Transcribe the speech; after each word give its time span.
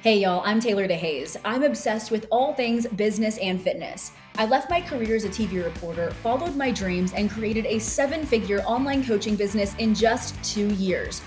Hey 0.00 0.20
y'all, 0.20 0.42
I'm 0.44 0.60
Taylor 0.60 0.86
DeHaze. 0.86 1.36
I'm 1.44 1.64
obsessed 1.64 2.12
with 2.12 2.28
all 2.30 2.54
things 2.54 2.86
business 2.86 3.36
and 3.38 3.60
fitness. 3.60 4.12
I 4.36 4.46
left 4.46 4.70
my 4.70 4.80
career 4.80 5.16
as 5.16 5.24
a 5.24 5.28
TV 5.28 5.64
reporter, 5.64 6.12
followed 6.22 6.54
my 6.54 6.70
dreams, 6.70 7.12
and 7.14 7.28
created 7.28 7.66
a 7.66 7.80
seven 7.80 8.24
figure 8.24 8.60
online 8.60 9.04
coaching 9.04 9.34
business 9.34 9.74
in 9.78 9.96
just 9.96 10.40
two 10.44 10.68
years. 10.74 11.20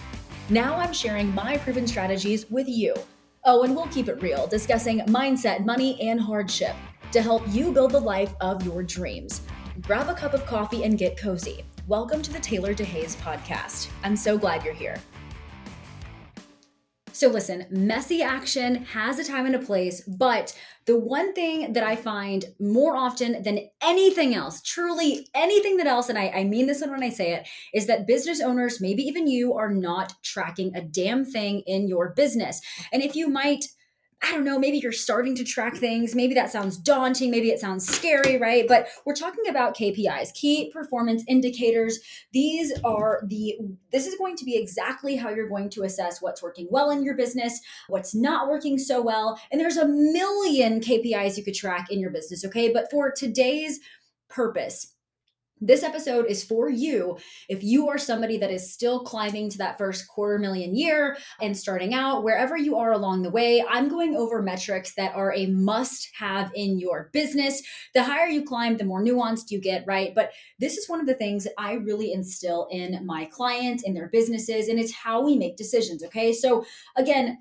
Now 0.47 0.78
I'm 0.78 0.94
sharing 0.94 1.36
my 1.36 1.57
proven 1.57 1.86
strategies 1.86 2.49
with 2.49 2.70
you. 2.70 2.96
Oh, 3.44 3.63
and 3.63 3.76
we'll 3.76 3.88
keep 3.88 4.07
it 4.07 4.21
real, 4.21 4.47
discussing 4.47 4.99
mindset, 5.01 5.65
money, 5.65 5.99
and 5.99 6.17
hardship 6.17 6.78
to 7.12 7.22
help 7.22 7.44
you 7.49 7.74
build 7.74 7.92
the 7.92 7.99
life 7.99 8.33
of 8.40 8.65
your 8.65 8.83
dreams. 8.83 9.42
Grab 9.81 10.08
a 10.08 10.13
cup 10.13 10.33
of 10.33 10.46
coffee 10.46 10.85
and 10.85 10.97
get 10.97 11.17
cozy. 11.17 11.65
Welcome 11.90 12.22
to 12.22 12.31
the 12.31 12.40
Taylor 12.40 12.74
DeHaze 12.74 13.17
podcast. 13.17 13.90
I'm 14.06 14.15
so 14.15 14.38
glad 14.38 14.63
you're 14.63 14.74
here. 14.74 14.96
So, 17.13 17.27
listen, 17.27 17.66
messy 17.70 18.21
action 18.21 18.85
has 18.85 19.20
a 19.20 19.23
time 19.23 19.45
and 19.45 19.55
a 19.55 19.59
place, 19.59 20.02
but 20.02 20.57
the 20.85 20.97
one 20.97 21.33
thing 21.33 21.73
that 21.73 21.83
I 21.83 21.95
find 21.95 22.45
more 22.59 22.95
often 22.95 23.43
than 23.43 23.69
anything 23.81 24.33
else, 24.33 24.61
truly 24.61 25.27
anything 25.35 25.77
that 25.77 25.88
else, 25.88 26.09
and 26.09 26.17
I, 26.17 26.29
I 26.29 26.43
mean 26.45 26.67
this 26.67 26.81
when 26.81 27.03
I 27.03 27.09
say 27.09 27.33
it, 27.33 27.47
is 27.73 27.88
that 27.88 28.07
business 28.07 28.41
owners, 28.41 28.81
maybe 28.81 29.03
even 29.03 29.27
you, 29.27 29.53
are 29.53 29.71
not 29.71 30.13
tracking 30.23 30.75
a 30.75 30.81
damn 30.81 31.25
thing 31.25 31.61
in 31.67 31.88
your 31.88 32.13
business. 32.16 32.61
And 32.93 33.03
if 33.03 33.16
you 33.16 33.27
might, 33.27 33.66
I 34.23 34.31
don't 34.31 34.43
know, 34.43 34.59
maybe 34.59 34.77
you're 34.77 34.91
starting 34.91 35.34
to 35.35 35.43
track 35.43 35.77
things. 35.77 36.13
Maybe 36.13 36.35
that 36.35 36.52
sounds 36.52 36.77
daunting. 36.77 37.31
Maybe 37.31 37.49
it 37.49 37.59
sounds 37.59 37.88
scary, 37.88 38.38
right? 38.38 38.67
But 38.67 38.88
we're 39.03 39.16
talking 39.16 39.47
about 39.49 39.75
KPIs, 39.75 40.34
key 40.35 40.70
performance 40.71 41.23
indicators. 41.27 41.99
These 42.31 42.71
are 42.84 43.23
the, 43.27 43.57
this 43.91 44.05
is 44.05 44.16
going 44.17 44.35
to 44.38 44.45
be 44.45 44.55
exactly 44.55 45.16
how 45.16 45.30
you're 45.30 45.49
going 45.49 45.71
to 45.71 45.84
assess 45.84 46.21
what's 46.21 46.44
working 46.44 46.67
well 46.70 46.91
in 46.91 47.03
your 47.03 47.16
business, 47.16 47.59
what's 47.88 48.13
not 48.13 48.47
working 48.47 48.77
so 48.77 49.02
well. 49.02 49.39
And 49.52 49.59
there's 49.59 49.77
a 49.77 49.88
million 49.88 50.81
KPIs 50.81 51.38
you 51.38 51.44
could 51.44 51.55
track 51.55 51.88
in 51.89 51.99
your 51.99 52.11
business, 52.11 52.45
okay? 52.45 52.72
But 52.72 52.92
for 52.92 53.11
today's 53.11 53.80
purpose, 54.30 54.94
this 55.62 55.84
episode 55.84 56.26
is 56.26 56.44
for 56.44 56.70
you 56.70 57.17
if 57.48 57.64
you 57.64 57.88
are 57.88 57.98
somebody 57.98 58.38
that 58.40 58.52
is 58.52 58.73
still 58.73 59.04
climbing 59.04 59.50
to 59.52 59.58
that 59.59 59.78
first 59.78 60.08
quarter 60.08 60.40
million 60.40 60.76
year 60.76 61.17
and 61.40 61.56
starting 61.56 61.94
out, 61.94 62.23
wherever 62.23 62.58
you 62.58 62.78
are 62.78 62.92
along 62.92 63.22
the 63.22 63.30
way. 63.30 63.64
I'm 63.70 63.88
going 63.88 64.16
over 64.16 64.42
metrics 64.42 64.95
that 64.95 65.16
are 65.16 65.34
a 65.34 65.45
must 65.45 66.09
have 66.17 66.52
in 66.56 66.80
your 66.80 67.09
business. 67.14 67.62
The 67.94 68.04
higher 68.04 68.28
you 68.28 68.44
climb, 68.44 68.78
the 68.78 68.86
more 68.86 69.04
nuanced 69.04 69.52
you 69.52 69.62
get, 69.62 69.84
right? 69.86 70.14
But 70.16 70.32
this 70.59 70.78
is 70.78 70.89
one 70.89 71.00
of 71.00 71.06
the 71.06 71.14
things 71.14 71.48
I 71.58 71.73
really 71.73 72.12
instill 72.12 72.67
in 72.72 73.06
my 73.06 73.26
clients, 73.26 73.84
in 73.84 73.94
their 73.94 74.09
businesses, 74.09 74.67
and 74.67 74.80
it's 74.80 74.94
how 74.94 75.23
we 75.23 75.38
make 75.38 75.58
decisions. 75.58 76.04
Okay. 76.04 76.34
So, 76.34 76.66
again, 76.95 77.38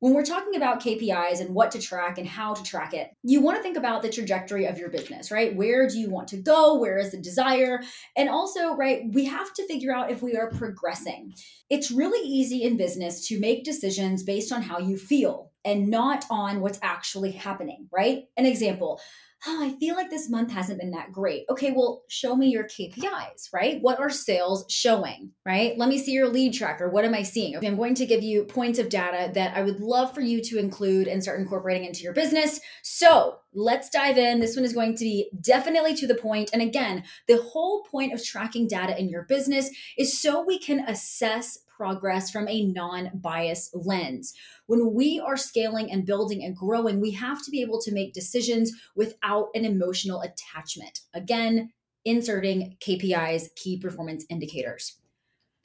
when 0.00 0.14
we're 0.14 0.24
talking 0.24 0.56
about 0.56 0.82
KPIs 0.82 1.40
and 1.40 1.54
what 1.54 1.70
to 1.72 1.78
track 1.78 2.18
and 2.18 2.26
how 2.26 2.54
to 2.54 2.62
track 2.62 2.94
it, 2.94 3.10
you 3.22 3.40
want 3.40 3.58
to 3.58 3.62
think 3.62 3.76
about 3.76 4.00
the 4.02 4.08
trajectory 4.08 4.64
of 4.64 4.78
your 4.78 4.88
business, 4.88 5.30
right? 5.30 5.54
Where 5.54 5.86
do 5.86 5.98
you 5.98 6.10
want 6.10 6.28
to 6.28 6.38
go? 6.38 6.74
Where 6.78 6.98
is 6.98 7.12
the 7.12 7.18
desire? 7.18 7.80
And 8.16 8.28
also, 8.28 8.74
right, 8.74 9.02
we 9.12 9.26
have 9.26 9.52
to 9.54 9.66
figure 9.66 9.94
out 9.94 10.10
if 10.10 10.22
we 10.22 10.36
are 10.36 10.50
progressing. 10.50 11.34
It's 11.68 11.90
really 11.90 12.26
easy 12.26 12.62
in 12.62 12.78
business 12.78 13.28
to 13.28 13.38
make 13.38 13.62
decisions 13.62 14.22
based 14.22 14.52
on 14.52 14.62
how 14.62 14.78
you 14.78 14.96
feel 14.96 15.52
and 15.64 15.88
not 15.88 16.24
on 16.30 16.60
what's 16.60 16.78
actually 16.82 17.32
happening, 17.32 17.88
right? 17.92 18.24
An 18.38 18.46
example 18.46 19.00
oh, 19.46 19.64
I 19.64 19.78
feel 19.78 19.96
like 19.96 20.10
this 20.10 20.28
month 20.28 20.52
hasn't 20.52 20.80
been 20.80 20.90
that 20.90 21.12
great. 21.12 21.44
Okay, 21.48 21.72
well, 21.72 22.02
show 22.08 22.36
me 22.36 22.48
your 22.48 22.64
KPIs, 22.64 23.48
right? 23.54 23.80
What 23.80 23.98
are 23.98 24.10
sales 24.10 24.66
showing, 24.68 25.30
right? 25.46 25.78
Let 25.78 25.88
me 25.88 25.98
see 25.98 26.12
your 26.12 26.28
lead 26.28 26.52
tracker. 26.52 26.90
What 26.90 27.04
am 27.04 27.14
I 27.14 27.22
seeing? 27.22 27.56
Okay, 27.56 27.66
I'm 27.66 27.76
going 27.76 27.94
to 27.94 28.06
give 28.06 28.22
you 28.22 28.44
points 28.44 28.78
of 28.78 28.90
data 28.90 29.30
that 29.34 29.56
I 29.56 29.62
would 29.62 29.80
love 29.80 30.14
for 30.14 30.20
you 30.20 30.42
to 30.44 30.58
include 30.58 31.08
and 31.08 31.22
start 31.22 31.40
incorporating 31.40 31.86
into 31.86 32.02
your 32.02 32.12
business. 32.12 32.60
So 32.82 33.36
let's 33.54 33.88
dive 33.88 34.18
in. 34.18 34.40
This 34.40 34.56
one 34.56 34.64
is 34.64 34.74
going 34.74 34.96
to 34.96 35.04
be 35.04 35.30
definitely 35.40 35.94
to 35.96 36.06
the 36.06 36.14
point. 36.14 36.50
And 36.52 36.60
again, 36.60 37.04
the 37.26 37.40
whole 37.42 37.84
point 37.84 38.12
of 38.12 38.22
tracking 38.22 38.68
data 38.68 38.98
in 38.98 39.08
your 39.08 39.22
business 39.22 39.70
is 39.96 40.20
so 40.20 40.44
we 40.44 40.58
can 40.58 40.80
assess 40.80 41.58
progress 41.80 42.30
from 42.30 42.46
a 42.46 42.66
non 42.66 43.10
biased 43.14 43.74
lens. 43.74 44.34
When 44.70 44.94
we 44.94 45.18
are 45.18 45.36
scaling 45.36 45.90
and 45.90 46.06
building 46.06 46.44
and 46.44 46.54
growing, 46.54 47.00
we 47.00 47.10
have 47.10 47.42
to 47.42 47.50
be 47.50 47.60
able 47.60 47.80
to 47.80 47.92
make 47.92 48.12
decisions 48.12 48.70
without 48.94 49.48
an 49.54 49.64
emotional 49.64 50.20
attachment. 50.20 51.00
Again, 51.12 51.72
inserting 52.04 52.76
KPIs, 52.78 53.52
key 53.56 53.80
performance 53.80 54.24
indicators. 54.30 55.00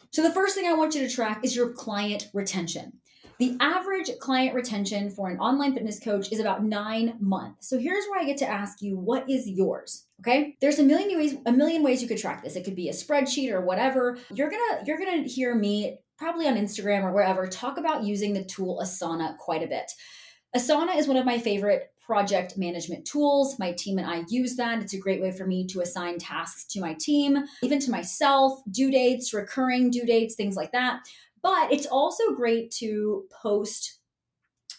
So, 0.10 0.24
the 0.24 0.34
first 0.34 0.56
thing 0.56 0.66
I 0.66 0.74
want 0.74 0.96
you 0.96 1.08
to 1.08 1.14
track 1.14 1.42
is 1.44 1.56
your 1.56 1.70
client 1.70 2.30
retention. 2.34 2.94
The 3.38 3.56
average 3.60 4.10
client 4.20 4.56
retention 4.56 5.12
for 5.12 5.30
an 5.30 5.38
online 5.38 5.76
fitness 5.76 6.00
coach 6.00 6.32
is 6.32 6.40
about 6.40 6.64
nine 6.64 7.16
months. 7.20 7.70
So 7.70 7.78
here's 7.78 8.06
where 8.06 8.20
I 8.20 8.26
get 8.26 8.38
to 8.38 8.50
ask 8.50 8.82
you, 8.82 8.98
what 8.98 9.30
is 9.30 9.48
yours? 9.48 10.08
Okay. 10.22 10.56
There's 10.62 10.80
a 10.80 10.84
million 10.84 11.18
ways, 11.18 11.36
a 11.46 11.52
million 11.52 11.84
ways 11.84 12.02
you 12.02 12.08
could 12.08 12.18
track 12.18 12.44
this. 12.44 12.56
It 12.56 12.64
could 12.64 12.78
be 12.78 12.88
a 12.88 12.94
spreadsheet 12.94 13.52
or 13.52 13.60
whatever. 13.60 14.18
You're 14.34 14.50
gonna, 14.50 14.84
you're 14.86 14.98
gonna 14.98 15.24
hear 15.24 15.54
me 15.54 16.00
probably 16.18 16.48
on 16.48 16.56
Instagram 16.56 17.04
or 17.04 17.12
wherever 17.12 17.48
talk 17.48 17.78
about 17.78 18.04
using 18.04 18.34
the 18.34 18.44
tool 18.44 18.80
Asana 18.82 19.38
quite 19.38 19.64
a 19.64 19.68
bit. 19.68 19.92
Asana 20.56 20.96
is 20.98 21.08
one 21.08 21.18
of 21.18 21.26
my 21.26 21.38
favorite 21.38 21.92
project 22.06 22.58
management 22.58 23.06
tools. 23.06 23.58
My 23.60 23.72
team 23.72 23.98
and 23.98 24.08
I 24.08 24.24
use 24.30 24.56
that. 24.56 24.82
It's 24.82 24.94
a 24.94 25.00
great 25.00 25.22
way 25.22 25.32
for 25.32 25.46
me 25.46 25.66
to 25.68 25.82
assign 25.82 26.20
tasks 26.20 26.66
to 26.68 26.80
my 26.80 26.94
team, 27.00 27.44
even 27.64 27.80
to 27.80 27.92
myself, 27.92 28.62
due 28.70 28.92
dates, 28.92 29.34
recurring 29.34 29.90
due 29.90 30.06
dates, 30.06 30.36
things 30.36 30.56
like 30.56 30.72
that. 30.72 31.02
But 31.42 31.74
it's 31.74 31.88
also 31.88 32.34
great 32.34 32.72
to 32.80 33.26
post 33.42 34.00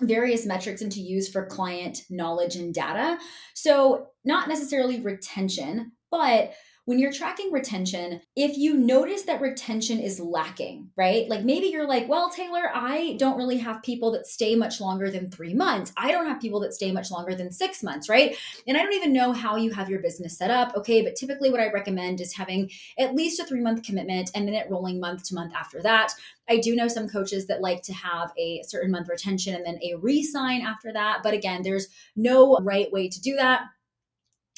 various 0.00 0.47
metrics 0.47 0.82
and 0.82 0.92
to 0.92 1.00
use 1.00 1.28
for 1.28 1.47
client 1.47 2.03
knowledge 2.10 2.56
and 2.56 2.72
data. 2.72 3.18
So, 3.54 4.08
not 4.24 4.48
necessarily 4.48 5.00
retention, 5.00 5.92
but 6.10 6.53
when 6.86 7.00
you're 7.00 7.12
tracking 7.12 7.50
retention, 7.50 8.20
if 8.36 8.56
you 8.56 8.74
notice 8.74 9.22
that 9.22 9.41
retention 9.41 9.98
is 9.98 10.20
lacking, 10.20 10.88
right? 10.97 11.28
Like 11.28 11.44
maybe 11.44 11.66
you're 11.66 11.86
like, 11.86 12.08
well, 12.08 12.30
Taylor, 12.30 12.70
I 12.72 13.16
don't 13.19 13.36
really 13.36 13.58
have 13.58 13.82
people 13.82 14.12
that 14.12 14.28
stay 14.28 14.54
much 14.54 14.80
longer 14.80 15.10
than 15.10 15.28
three 15.28 15.52
months. 15.52 15.92
I 15.97 16.12
don't 16.12 16.26
have 16.26 16.41
people 16.41 16.60
that 16.60 16.72
stay 16.72 16.92
much 16.92 17.10
longer 17.10 17.34
than 17.34 17.50
six 17.50 17.82
months, 17.82 18.08
right? 18.08 18.36
And 18.69 18.76
I 18.76 18.82
don't 18.82 18.92
even 18.92 19.12
know 19.12 19.32
how 19.32 19.56
you 19.56 19.72
have 19.72 19.91
your 19.91 19.98
business 19.98 20.38
set 20.38 20.52
up. 20.52 20.76
Okay. 20.76 21.02
But 21.02 21.16
typically, 21.16 21.50
what 21.50 21.60
I 21.60 21.72
recommend 21.72 22.20
is 22.20 22.36
having 22.36 22.70
at 22.98 23.16
least 23.16 23.41
a 23.41 23.44
three 23.44 23.60
month 23.60 23.82
commitment 23.82 24.30
and 24.36 24.47
then 24.47 24.54
it 24.54 24.70
rolling 24.70 25.00
month 25.00 25.24
to 25.24 25.34
month 25.34 25.54
after 25.56 25.82
that. 25.82 26.12
I 26.48 26.58
do 26.58 26.76
know 26.76 26.86
some 26.86 27.08
coaches 27.08 27.48
that 27.48 27.60
like 27.60 27.82
to 27.82 27.92
have 27.94 28.32
a 28.38 28.62
certain 28.62 28.92
month 28.92 29.08
retention 29.08 29.56
and 29.56 29.66
then 29.66 29.80
a 29.82 29.97
re 29.97 30.22
sign 30.22 30.60
after 30.60 30.92
that. 30.92 31.24
But 31.24 31.34
again, 31.34 31.62
there's 31.64 31.88
no 32.14 32.58
right 32.58 32.92
way 32.92 33.08
to 33.08 33.20
do 33.20 33.34
that. 33.34 33.62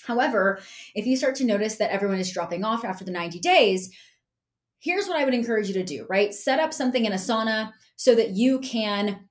However, 0.05 0.61
if 0.95 1.07
you 1.07 1.17
start 1.17 1.35
to 1.37 1.45
notice 1.45 1.77
that 1.77 1.91
everyone 1.91 2.19
is 2.19 2.33
dropping 2.33 2.65
off 2.65 2.85
after 2.85 3.05
the 3.05 3.11
90 3.11 3.41
days, 3.41 3.91
here's 4.79 5.07
what 5.07 5.19
I 5.19 5.25
would 5.25 5.35
encourage 5.35 5.69
you 5.69 5.75
to 5.75 5.85
do, 5.85 6.07
right? 6.09 6.33
Set 6.33 6.61
up 6.61 6.73
something 6.73 7.05
in 7.05 7.13
Asana 7.13 7.73
so 7.97 8.15
that 8.15 8.31
you 8.31 8.61
can 8.61 9.29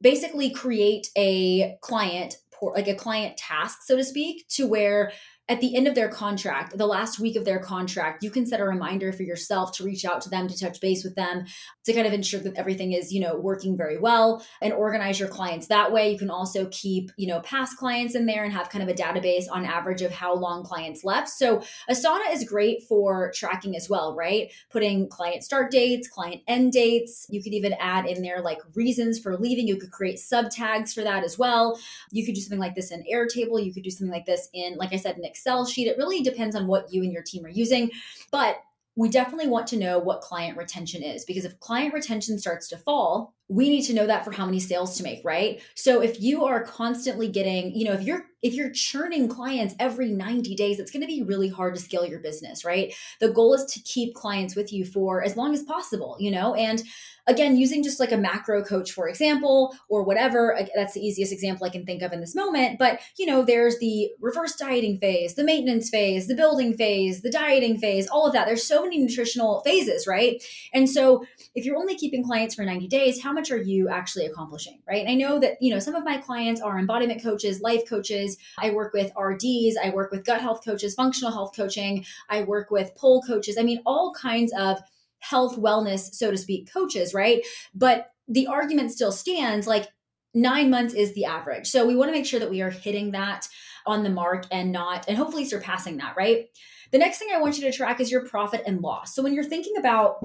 basically 0.00 0.50
create 0.50 1.08
a 1.16 1.76
client 1.80 2.36
like 2.74 2.88
a 2.88 2.94
client 2.94 3.36
task 3.36 3.82
so 3.84 3.96
to 3.96 4.02
speak 4.02 4.48
to 4.48 4.66
where 4.66 5.12
at 5.48 5.60
the 5.60 5.76
end 5.76 5.86
of 5.86 5.94
their 5.94 6.08
contract, 6.08 6.76
the 6.76 6.86
last 6.86 7.20
week 7.20 7.36
of 7.36 7.44
their 7.44 7.60
contract, 7.60 8.24
you 8.24 8.30
can 8.30 8.46
set 8.46 8.60
a 8.60 8.64
reminder 8.64 9.12
for 9.12 9.22
yourself 9.22 9.70
to 9.76 9.84
reach 9.84 10.04
out 10.04 10.20
to 10.22 10.28
them, 10.28 10.48
to 10.48 10.58
touch 10.58 10.80
base 10.80 11.04
with 11.04 11.14
them, 11.14 11.44
to 11.84 11.92
kind 11.92 12.06
of 12.06 12.12
ensure 12.12 12.40
that 12.40 12.56
everything 12.56 12.92
is, 12.92 13.12
you 13.12 13.20
know, 13.20 13.36
working 13.36 13.76
very 13.76 13.96
well 13.96 14.44
and 14.60 14.72
organize 14.72 15.20
your 15.20 15.28
clients 15.28 15.68
that 15.68 15.92
way. 15.92 16.10
You 16.10 16.18
can 16.18 16.30
also 16.30 16.66
keep, 16.72 17.12
you 17.16 17.28
know, 17.28 17.40
past 17.40 17.76
clients 17.76 18.16
in 18.16 18.26
there 18.26 18.42
and 18.42 18.52
have 18.52 18.70
kind 18.70 18.82
of 18.82 18.88
a 18.88 18.94
database 18.94 19.44
on 19.50 19.64
average 19.64 20.02
of 20.02 20.10
how 20.10 20.34
long 20.34 20.64
clients 20.64 21.04
left. 21.04 21.28
So 21.28 21.62
Asana 21.88 22.32
is 22.32 22.42
great 22.42 22.82
for 22.82 23.30
tracking 23.32 23.76
as 23.76 23.88
well, 23.88 24.16
right? 24.16 24.52
Putting 24.70 25.08
client 25.08 25.44
start 25.44 25.70
dates, 25.70 26.08
client 26.08 26.42
end 26.48 26.72
dates. 26.72 27.26
You 27.30 27.40
could 27.40 27.54
even 27.54 27.74
add 27.78 28.06
in 28.06 28.22
there 28.22 28.40
like 28.40 28.58
reasons 28.74 29.20
for 29.20 29.38
leaving. 29.38 29.68
You 29.68 29.76
could 29.76 29.92
create 29.92 30.18
sub 30.18 30.50
tags 30.50 30.92
for 30.92 31.02
that 31.02 31.22
as 31.22 31.38
well. 31.38 31.78
You 32.10 32.26
could 32.26 32.34
do 32.34 32.40
something 32.40 32.58
like 32.58 32.74
this 32.74 32.90
in 32.90 33.04
Airtable. 33.12 33.64
You 33.64 33.72
could 33.72 33.84
do 33.84 33.90
something 33.90 34.12
like 34.12 34.26
this 34.26 34.48
in, 34.52 34.74
like 34.76 34.92
I 34.92 34.96
said, 34.96 35.16
in 35.16 35.24
Excel 35.36 35.66
sheet. 35.66 35.86
It 35.86 35.98
really 35.98 36.22
depends 36.22 36.56
on 36.56 36.66
what 36.66 36.92
you 36.92 37.02
and 37.02 37.12
your 37.12 37.22
team 37.22 37.44
are 37.44 37.50
using. 37.50 37.90
But 38.30 38.62
we 38.96 39.10
definitely 39.10 39.48
want 39.48 39.66
to 39.68 39.76
know 39.76 39.98
what 39.98 40.22
client 40.22 40.56
retention 40.56 41.02
is 41.02 41.24
because 41.24 41.44
if 41.44 41.60
client 41.60 41.92
retention 41.92 42.38
starts 42.38 42.68
to 42.68 42.78
fall, 42.78 43.34
we 43.48 43.68
need 43.68 43.82
to 43.82 43.94
know 43.94 44.06
that 44.06 44.24
for 44.24 44.32
how 44.32 44.44
many 44.44 44.58
sales 44.58 44.96
to 44.96 45.02
make, 45.02 45.24
right? 45.24 45.62
So 45.74 46.02
if 46.02 46.20
you 46.20 46.44
are 46.44 46.64
constantly 46.64 47.28
getting, 47.28 47.74
you 47.74 47.84
know, 47.84 47.92
if 47.92 48.02
you're 48.02 48.26
if 48.42 48.54
you're 48.54 48.70
churning 48.70 49.28
clients 49.28 49.74
every 49.80 50.10
90 50.10 50.54
days, 50.54 50.78
it's 50.78 50.90
going 50.90 51.00
to 51.00 51.06
be 51.06 51.22
really 51.22 51.48
hard 51.48 51.74
to 51.74 51.80
scale 51.80 52.06
your 52.06 52.20
business, 52.20 52.64
right? 52.64 52.94
The 53.18 53.30
goal 53.30 53.54
is 53.54 53.64
to 53.72 53.80
keep 53.80 54.14
clients 54.14 54.54
with 54.54 54.72
you 54.72 54.84
for 54.84 55.22
as 55.24 55.36
long 55.36 55.52
as 55.52 55.64
possible, 55.64 56.16
you 56.20 56.30
know? 56.30 56.54
And 56.54 56.82
again, 57.26 57.56
using 57.56 57.82
just 57.82 57.98
like 57.98 58.12
a 58.12 58.16
macro 58.16 58.62
coach, 58.62 58.92
for 58.92 59.08
example, 59.08 59.74
or 59.88 60.04
whatever, 60.04 60.56
that's 60.76 60.94
the 60.94 61.00
easiest 61.00 61.32
example 61.32 61.66
I 61.66 61.70
can 61.70 61.84
think 61.84 62.02
of 62.02 62.12
in 62.12 62.20
this 62.20 62.36
moment. 62.36 62.78
But, 62.78 63.00
you 63.18 63.26
know, 63.26 63.42
there's 63.42 63.78
the 63.78 64.10
reverse 64.20 64.54
dieting 64.54 64.98
phase, 64.98 65.34
the 65.34 65.42
maintenance 65.42 65.90
phase, 65.90 66.28
the 66.28 66.36
building 66.36 66.76
phase, 66.76 67.22
the 67.22 67.30
dieting 67.30 67.78
phase, 67.78 68.06
all 68.06 68.26
of 68.26 68.32
that. 68.34 68.46
There's 68.46 68.66
so 68.66 68.82
many 68.82 68.98
nutritional 68.98 69.60
phases, 69.64 70.06
right? 70.06 70.40
And 70.72 70.88
so 70.88 71.24
if 71.54 71.64
you're 71.64 71.78
only 71.78 71.96
keeping 71.96 72.22
clients 72.22 72.54
for 72.54 72.64
90 72.64 72.86
days, 72.86 73.22
how 73.22 73.32
much 73.36 73.52
are 73.52 73.56
you 73.56 73.88
actually 73.88 74.26
accomplishing, 74.26 74.80
right? 74.88 75.00
And 75.00 75.08
I 75.08 75.14
know 75.14 75.38
that, 75.38 75.60
you 75.60 75.72
know, 75.72 75.78
some 75.78 75.94
of 75.94 76.04
my 76.04 76.16
clients 76.16 76.60
are 76.60 76.78
embodiment 76.78 77.22
coaches, 77.22 77.60
life 77.60 77.88
coaches. 77.88 78.36
I 78.58 78.70
work 78.70 78.92
with 78.92 79.12
RDs, 79.16 79.76
I 79.82 79.90
work 79.94 80.10
with 80.10 80.24
gut 80.24 80.40
health 80.40 80.64
coaches, 80.64 80.94
functional 80.94 81.32
health 81.32 81.54
coaching, 81.54 82.04
I 82.28 82.42
work 82.42 82.70
with 82.70 82.94
pole 82.96 83.22
coaches. 83.22 83.56
I 83.58 83.62
mean, 83.62 83.82
all 83.86 84.12
kinds 84.12 84.52
of 84.58 84.78
health, 85.18 85.56
wellness, 85.56 86.14
so 86.14 86.30
to 86.30 86.36
speak, 86.36 86.72
coaches, 86.72 87.14
right? 87.14 87.44
But 87.74 88.10
the 88.26 88.46
argument 88.46 88.90
still 88.92 89.12
stands 89.12 89.66
like 89.66 89.88
nine 90.34 90.70
months 90.70 90.94
is 90.94 91.14
the 91.14 91.24
average. 91.24 91.66
So 91.66 91.86
we 91.86 91.96
want 91.96 92.08
to 92.08 92.12
make 92.12 92.26
sure 92.26 92.40
that 92.40 92.50
we 92.50 92.60
are 92.62 92.70
hitting 92.70 93.12
that 93.12 93.48
on 93.86 94.02
the 94.02 94.10
mark 94.10 94.46
and 94.50 94.72
not, 94.72 95.06
and 95.08 95.16
hopefully 95.16 95.44
surpassing 95.44 95.96
that, 95.98 96.16
right? 96.16 96.46
The 96.92 96.98
next 96.98 97.18
thing 97.18 97.28
I 97.32 97.40
want 97.40 97.58
you 97.58 97.64
to 97.64 97.76
track 97.76 98.00
is 98.00 98.10
your 98.10 98.26
profit 98.26 98.62
and 98.66 98.80
loss. 98.80 99.14
So 99.14 99.22
when 99.22 99.34
you're 99.34 99.44
thinking 99.44 99.76
about 99.78 100.24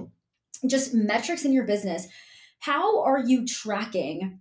just 0.67 0.93
metrics 0.93 1.45
in 1.45 1.53
your 1.53 1.65
business, 1.65 2.07
how 2.61 3.03
are 3.03 3.19
you 3.19 3.45
tracking 3.45 4.39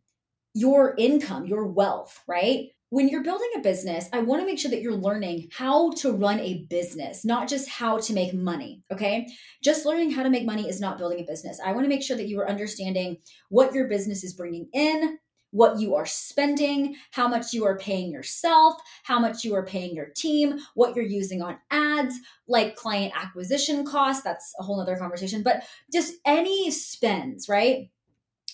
your 0.55 0.94
income, 0.99 1.46
your 1.46 1.67
wealth, 1.67 2.22
right? 2.28 2.69
When 2.90 3.08
you're 3.08 3.22
building 3.22 3.49
a 3.56 3.61
business, 3.61 4.08
I 4.12 4.20
want 4.20 4.43
to 4.43 4.46
make 4.46 4.58
sure 4.58 4.70
that 4.70 4.82
you're 4.82 4.93
learning 4.93 5.49
how 5.52 5.93
to 5.93 6.12
run 6.12 6.38
a 6.40 6.67
business, 6.69 7.25
not 7.25 7.49
just 7.49 7.69
how 7.69 7.99
to 7.99 8.12
make 8.12 8.34
money. 8.34 8.82
Okay. 8.93 9.28
Just 9.62 9.87
learning 9.87 10.11
how 10.11 10.22
to 10.22 10.28
make 10.28 10.44
money 10.44 10.69
is 10.69 10.81
not 10.81 10.99
building 10.99 11.20
a 11.20 11.25
business. 11.25 11.61
I 11.64 11.72
want 11.72 11.84
to 11.84 11.88
make 11.88 12.02
sure 12.02 12.17
that 12.17 12.26
you 12.26 12.38
are 12.40 12.49
understanding 12.49 13.19
what 13.49 13.72
your 13.72 13.88
business 13.88 14.22
is 14.22 14.34
bringing 14.34 14.69
in, 14.75 15.19
what 15.52 15.81
you 15.81 15.94
are 15.94 16.06
spending, 16.06 16.96
how 17.12 17.26
much 17.26 17.55
you 17.55 17.64
are 17.64 17.78
paying 17.78 18.12
yourself, 18.12 18.75
how 19.05 19.19
much 19.19 19.44
you 19.44 19.55
are 19.55 19.64
paying 19.64 19.94
your 19.94 20.11
team, 20.17 20.58
what 20.75 20.94
you're 20.94 21.05
using 21.05 21.43
on 21.43 21.58
ads, 21.70 22.17
like 22.49 22.76
client 22.76 23.12
acquisition 23.17 23.84
costs. 23.84 24.22
That's 24.22 24.52
a 24.58 24.62
whole 24.62 24.81
other 24.81 24.96
conversation, 24.96 25.43
but 25.43 25.62
just 25.93 26.14
any 26.26 26.70
spends, 26.70 27.49
right? 27.49 27.88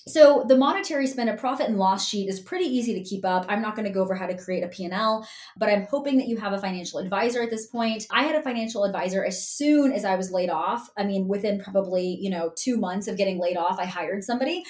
So 0.08 0.44
the 0.46 0.56
monetary 0.56 1.08
spend, 1.08 1.30
a 1.30 1.34
profit 1.34 1.68
and 1.68 1.78
loss 1.78 2.08
sheet 2.08 2.28
is 2.28 2.38
pretty 2.38 2.66
easy 2.66 2.94
to 2.94 3.02
keep 3.02 3.24
up. 3.24 3.44
I'm 3.48 3.60
not 3.60 3.74
going 3.74 3.88
to 3.88 3.92
go 3.92 4.02
over 4.02 4.14
how 4.14 4.26
to 4.26 4.36
create 4.36 4.62
a 4.62 4.68
P&L, 4.68 5.28
but 5.56 5.68
I'm 5.68 5.86
hoping 5.90 6.16
that 6.18 6.28
you 6.28 6.36
have 6.36 6.52
a 6.52 6.58
financial 6.58 7.00
advisor 7.00 7.42
at 7.42 7.50
this 7.50 7.66
point. 7.66 8.06
I 8.10 8.22
had 8.22 8.36
a 8.36 8.42
financial 8.42 8.84
advisor 8.84 9.24
as 9.24 9.48
soon 9.48 9.90
as 9.90 10.04
I 10.04 10.14
was 10.14 10.30
laid 10.30 10.48
off. 10.48 10.88
I 10.96 11.02
mean, 11.02 11.26
within 11.26 11.60
probably, 11.60 12.18
you 12.20 12.30
know, 12.30 12.52
2 12.54 12.76
months 12.76 13.08
of 13.08 13.16
getting 13.16 13.40
laid 13.40 13.56
off, 13.56 13.80
I 13.80 13.84
hired 13.84 14.22
somebody 14.22 14.62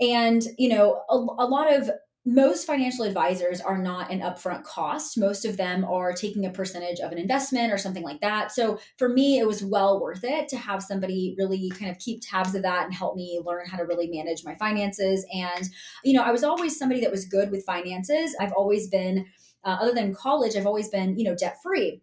and, 0.00 0.42
you 0.58 0.68
know, 0.68 1.02
a, 1.08 1.14
a 1.14 1.46
lot 1.46 1.72
of 1.72 1.90
most 2.26 2.66
financial 2.66 3.04
advisors 3.04 3.60
are 3.60 3.76
not 3.76 4.10
an 4.10 4.20
upfront 4.20 4.64
cost. 4.64 5.18
Most 5.18 5.44
of 5.44 5.58
them 5.58 5.84
are 5.84 6.12
taking 6.12 6.46
a 6.46 6.50
percentage 6.50 6.98
of 7.00 7.12
an 7.12 7.18
investment 7.18 7.70
or 7.70 7.76
something 7.76 8.02
like 8.02 8.20
that. 8.22 8.50
So 8.50 8.78
for 8.96 9.10
me, 9.10 9.38
it 9.38 9.46
was 9.46 9.62
well 9.62 10.00
worth 10.00 10.24
it 10.24 10.48
to 10.48 10.56
have 10.56 10.82
somebody 10.82 11.34
really 11.36 11.70
kind 11.70 11.90
of 11.90 11.98
keep 11.98 12.22
tabs 12.22 12.54
of 12.54 12.62
that 12.62 12.84
and 12.84 12.94
help 12.94 13.14
me 13.14 13.42
learn 13.44 13.66
how 13.68 13.76
to 13.76 13.84
really 13.84 14.08
manage 14.08 14.42
my 14.42 14.54
finances. 14.54 15.26
And, 15.34 15.68
you 16.02 16.14
know, 16.14 16.22
I 16.22 16.32
was 16.32 16.44
always 16.44 16.78
somebody 16.78 17.02
that 17.02 17.10
was 17.10 17.26
good 17.26 17.50
with 17.50 17.66
finances. 17.66 18.34
I've 18.40 18.52
always 18.52 18.88
been, 18.88 19.26
uh, 19.62 19.76
other 19.80 19.92
than 19.92 20.14
college, 20.14 20.56
I've 20.56 20.66
always 20.66 20.88
been, 20.88 21.18
you 21.18 21.24
know, 21.24 21.36
debt 21.36 21.58
free. 21.62 22.00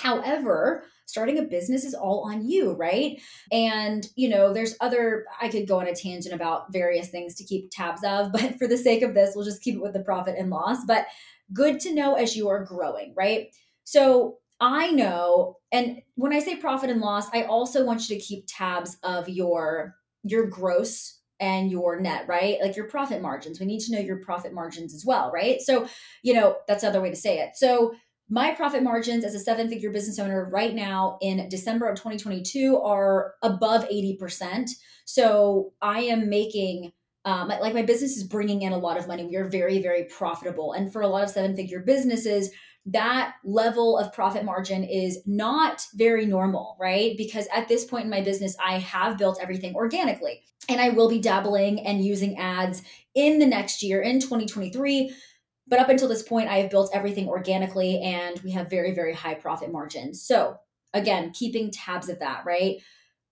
However, 0.00 0.84
starting 1.06 1.38
a 1.38 1.42
business 1.42 1.84
is 1.84 1.94
all 1.94 2.28
on 2.30 2.46
you, 2.46 2.72
right? 2.72 3.20
And, 3.50 4.06
you 4.16 4.28
know, 4.28 4.52
there's 4.52 4.76
other, 4.80 5.24
I 5.40 5.48
could 5.48 5.66
go 5.66 5.80
on 5.80 5.86
a 5.86 5.94
tangent 5.94 6.34
about 6.34 6.72
various 6.72 7.08
things 7.08 7.34
to 7.36 7.44
keep 7.44 7.70
tabs 7.70 8.04
of, 8.04 8.32
but 8.32 8.58
for 8.58 8.66
the 8.66 8.76
sake 8.76 9.02
of 9.02 9.14
this, 9.14 9.34
we'll 9.34 9.44
just 9.44 9.62
keep 9.62 9.76
it 9.76 9.82
with 9.82 9.92
the 9.92 10.00
profit 10.00 10.36
and 10.38 10.50
loss. 10.50 10.84
But 10.86 11.06
good 11.52 11.80
to 11.80 11.94
know 11.94 12.14
as 12.14 12.36
you 12.36 12.48
are 12.48 12.64
growing, 12.64 13.14
right? 13.16 13.48
So 13.84 14.38
I 14.60 14.90
know, 14.90 15.58
and 15.70 16.00
when 16.14 16.32
I 16.32 16.40
say 16.40 16.56
profit 16.56 16.90
and 16.90 17.00
loss, 17.00 17.28
I 17.32 17.42
also 17.42 17.84
want 17.84 18.08
you 18.08 18.16
to 18.16 18.22
keep 18.22 18.44
tabs 18.46 18.96
of 19.02 19.28
your 19.28 19.94
your 20.22 20.46
gross 20.46 21.20
and 21.38 21.70
your 21.70 22.00
net, 22.00 22.26
right? 22.26 22.58
Like 22.60 22.76
your 22.76 22.88
profit 22.88 23.20
margins. 23.22 23.60
We 23.60 23.66
need 23.66 23.80
to 23.80 23.92
know 23.92 23.98
your 23.98 24.16
profit 24.16 24.52
margins 24.52 24.94
as 24.94 25.04
well, 25.04 25.30
right? 25.30 25.60
So, 25.60 25.86
you 26.22 26.34
know, 26.34 26.56
that's 26.66 26.82
another 26.82 27.00
way 27.00 27.10
to 27.10 27.16
say 27.16 27.38
it. 27.38 27.56
So 27.56 27.94
my 28.28 28.52
profit 28.52 28.82
margins 28.82 29.24
as 29.24 29.34
a 29.34 29.38
seven 29.38 29.68
figure 29.68 29.90
business 29.90 30.18
owner 30.18 30.48
right 30.50 30.74
now 30.74 31.18
in 31.20 31.48
December 31.48 31.88
of 31.88 31.96
2022 31.96 32.78
are 32.78 33.34
above 33.42 33.88
80%. 33.88 34.70
So 35.04 35.72
I 35.80 36.00
am 36.00 36.28
making, 36.28 36.92
um, 37.24 37.48
like 37.48 37.74
my 37.74 37.82
business 37.82 38.16
is 38.16 38.24
bringing 38.24 38.62
in 38.62 38.72
a 38.72 38.78
lot 38.78 38.96
of 38.96 39.06
money. 39.06 39.24
We 39.24 39.36
are 39.36 39.48
very, 39.48 39.80
very 39.80 40.04
profitable. 40.04 40.72
And 40.72 40.92
for 40.92 41.02
a 41.02 41.08
lot 41.08 41.22
of 41.22 41.30
seven 41.30 41.54
figure 41.54 41.80
businesses, 41.80 42.50
that 42.86 43.34
level 43.44 43.98
of 43.98 44.12
profit 44.12 44.44
margin 44.44 44.84
is 44.84 45.20
not 45.26 45.84
very 45.94 46.26
normal, 46.26 46.76
right? 46.80 47.16
Because 47.16 47.46
at 47.54 47.68
this 47.68 47.84
point 47.84 48.04
in 48.04 48.10
my 48.10 48.20
business, 48.22 48.56
I 48.64 48.78
have 48.78 49.18
built 49.18 49.38
everything 49.40 49.74
organically 49.74 50.42
and 50.68 50.80
I 50.80 50.90
will 50.90 51.08
be 51.08 51.20
dabbling 51.20 51.80
and 51.80 52.04
using 52.04 52.38
ads 52.38 52.82
in 53.14 53.38
the 53.38 53.46
next 53.46 53.82
year 53.82 54.02
in 54.02 54.20
2023 54.20 55.14
but 55.68 55.78
up 55.78 55.88
until 55.88 56.08
this 56.08 56.22
point, 56.22 56.48
I 56.48 56.58
have 56.58 56.70
built 56.70 56.90
everything 56.94 57.28
organically 57.28 58.00
and 58.00 58.38
we 58.40 58.52
have 58.52 58.70
very, 58.70 58.94
very 58.94 59.14
high 59.14 59.34
profit 59.34 59.72
margins. 59.72 60.22
So, 60.22 60.56
again, 60.94 61.32
keeping 61.32 61.70
tabs 61.70 62.08
of 62.08 62.20
that, 62.20 62.44
right? 62.46 62.76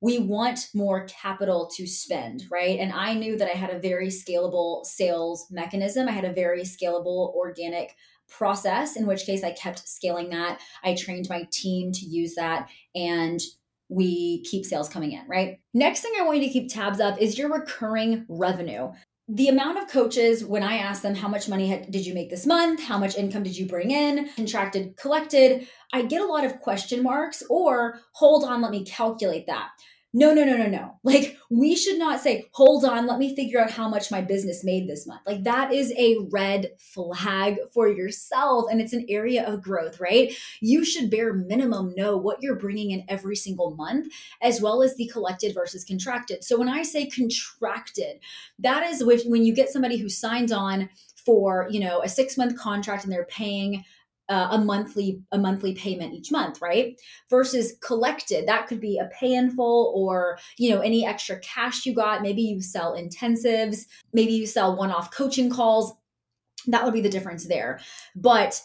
We 0.01 0.19
want 0.19 0.69
more 0.75 1.07
capital 1.07 1.71
to 1.77 1.87
spend, 1.87 2.45
right? 2.51 2.79
And 2.79 2.93
I 2.93 3.15
knew 3.15 3.39
that 3.39 3.49
I 3.49 3.57
had 3.57 3.71
a 3.71 3.79
very 3.79 4.09
scalable 4.09 4.85
sales 4.85 5.47
mechanism. 5.51 6.09
I 6.09 6.13
had 6.13 6.25
a 6.25 6.33
very 6.33 6.63
scalable 6.63 7.33
organic 7.35 7.95
process, 8.29 8.97
in 8.97 9.07
which 9.07 9.25
case 9.25 9.45
I 9.45 9.53
kept 9.53 9.89
scaling 9.89 10.31
that. 10.31 10.61
I 10.83 10.95
trained 10.95 11.29
my 11.31 11.47
team 11.51 11.93
to 11.93 12.05
use 12.05 12.35
that. 12.35 12.69
And 12.95 13.41
we 13.89 14.43
keep 14.43 14.65
sales 14.65 14.89
coming 14.89 15.13
in, 15.13 15.27
right? 15.29 15.61
Next 15.73 16.01
thing 16.01 16.13
I 16.19 16.23
want 16.23 16.39
you 16.39 16.47
to 16.47 16.53
keep 16.53 16.71
tabs 16.71 17.01
of 17.01 17.19
is 17.19 17.39
your 17.39 17.53
recurring 17.53 18.25
revenue 18.29 18.93
the 19.29 19.49
amount 19.49 19.79
of 19.79 19.89
coaches 19.89 20.45
when 20.45 20.63
i 20.63 20.77
ask 20.77 21.03
them 21.03 21.15
how 21.15 21.29
much 21.29 21.49
money 21.49 21.69
had, 21.69 21.91
did 21.91 22.05
you 22.05 22.13
make 22.13 22.29
this 22.29 22.47
month? 22.47 22.83
How 22.83 22.99
much 22.99 23.17
income 23.17 23.43
did 23.43 23.57
you 23.57 23.67
bring 23.67 23.91
in? 23.91 24.29
contracted 24.37 24.97
collected 24.97 25.67
i 25.93 26.03
get 26.03 26.21
a 26.21 26.27
lot 26.27 26.45
of 26.45 26.61
question 26.61 27.03
marks 27.03 27.43
or 27.49 28.01
hold 28.13 28.45
on 28.45 28.61
let 28.61 28.71
me 28.71 28.85
calculate 28.85 29.47
that 29.47 29.71
no, 30.17 30.33
no, 30.33 30.45
no, 30.45 30.57
no, 30.57 30.67
no. 30.67 30.93
Like, 31.07 31.37
we 31.51 31.77
should 31.77 31.99
not 31.99 32.21
say, 32.21 32.47
hold 32.53 32.85
on, 32.85 33.07
let 33.07 33.19
me 33.19 33.37
figure 33.37 33.61
out 33.61 33.71
how 33.71 33.89
much 33.89 34.11
my 34.11 34.23
business 34.23 34.65
made 34.65 34.89
this 34.89 35.07
month. 35.07 35.21
Like, 35.27 35.45
that 35.45 35.73
is 35.73 35.93
a 35.99 36.17
red 36.31 36.71
flag 36.79 37.59
for 37.73 37.89
yourself. 37.89 38.67
And 38.71 38.81
it's 38.81 38.95
an 38.95 39.05
area 39.09 39.47
of 39.47 39.63
growth, 39.63 40.01
right? 40.01 40.33
You 40.61 40.85
should 40.85 41.11
bare 41.11 41.35
minimum 41.35 41.95
know 41.95 42.17
what 42.17 42.39
you're 42.41 42.59
bringing 42.59 42.91
in 42.91 43.05
every 43.09 43.37
single 43.37 43.77
month, 43.77 44.13
as 44.41 44.63
well 44.63 44.83
as 44.83 44.97
the 44.97 45.09
collected 45.09 45.53
versus 45.53 45.85
contracted. 45.85 46.43
So, 46.43 46.59
when 46.59 46.69
I 46.69 46.85
say 46.85 47.07
contracted, 47.07 48.21
that 48.61 48.85
is 48.85 49.05
when 49.05 49.45
you 49.45 49.55
get 49.55 49.69
somebody 49.69 49.99
who 49.99 50.09
signs 50.09 50.53
on 50.53 50.89
for, 51.17 51.69
you 51.71 51.81
know, 51.81 52.03
a 52.03 52.09
six 52.09 52.39
month 52.39 52.59
contract 52.59 53.05
and 53.05 53.13
they're 53.13 53.25
paying 53.27 53.85
uh, 54.29 54.49
a 54.53 54.59
monthly 54.59 55.21
a 55.33 55.39
monthly 55.39 55.75
payment 55.75 56.15
each 56.15 56.31
month 56.31 56.61
right? 56.61 57.01
Versus 57.31 57.75
collected 57.81 58.47
that 58.49 58.67
could 58.67 58.81
be 58.81 58.99
a 58.99 59.11
pay 59.19 59.35
in 59.35 59.51
full 59.51 59.93
or 59.97 60.39
you 60.59 60.71
know 60.71 60.81
any 60.81 61.07
extra 61.07 61.39
cash 61.41 61.87
you 61.87 61.95
got. 61.95 62.23
Maybe 62.23 62.43
you 62.43 62.63
sell 62.63 62.95
intensives. 62.95 63.87
Maybe 64.13 64.33
you 64.33 64.47
sell 64.47 64.77
one 64.77 64.91
off 64.91 65.11
coaching 65.11 65.51
calls. 65.51 65.93
That 66.67 66.85
would 66.85 66.95
be 66.95 67.03
the 67.03 67.11
difference 67.11 67.47
there. 67.47 67.81
But 68.17 68.61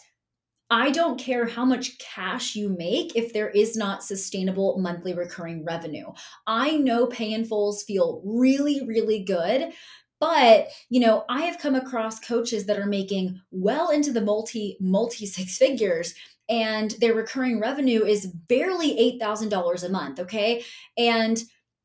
I 0.72 0.92
don't 0.92 1.18
care 1.18 1.46
how 1.46 1.64
much 1.64 1.98
cash 1.98 2.54
you 2.54 2.68
make 2.68 3.16
if 3.16 3.32
there 3.32 3.50
is 3.50 3.76
not 3.76 4.04
sustainable 4.04 4.78
monthly 4.78 5.12
recurring 5.12 5.64
revenue. 5.64 6.06
I 6.46 6.76
know 6.76 7.06
pay 7.06 7.32
in 7.32 7.44
fulls 7.44 7.82
feel 7.82 8.22
really, 8.24 8.86
really 8.86 9.24
good, 9.24 9.72
but, 10.20 10.68
you 10.90 11.00
know, 11.00 11.24
I 11.28 11.42
have 11.42 11.58
come 11.58 11.74
across 11.74 12.20
coaches 12.20 12.66
that 12.66 12.78
are 12.78 12.86
making 12.86 13.40
well 13.50 13.90
into 13.90 14.12
the 14.12 14.20
multi, 14.20 14.76
multi 14.80 15.26
six 15.26 15.58
figures 15.58 16.14
and 16.50 16.90
their 17.00 17.14
recurring 17.14 17.60
revenue 17.60 18.04
is 18.04 18.26
barely 18.26 19.18
$8,000 19.20 19.84
a 19.84 19.88
month. 19.88 20.18
Okay. 20.18 20.64
And 20.98 21.40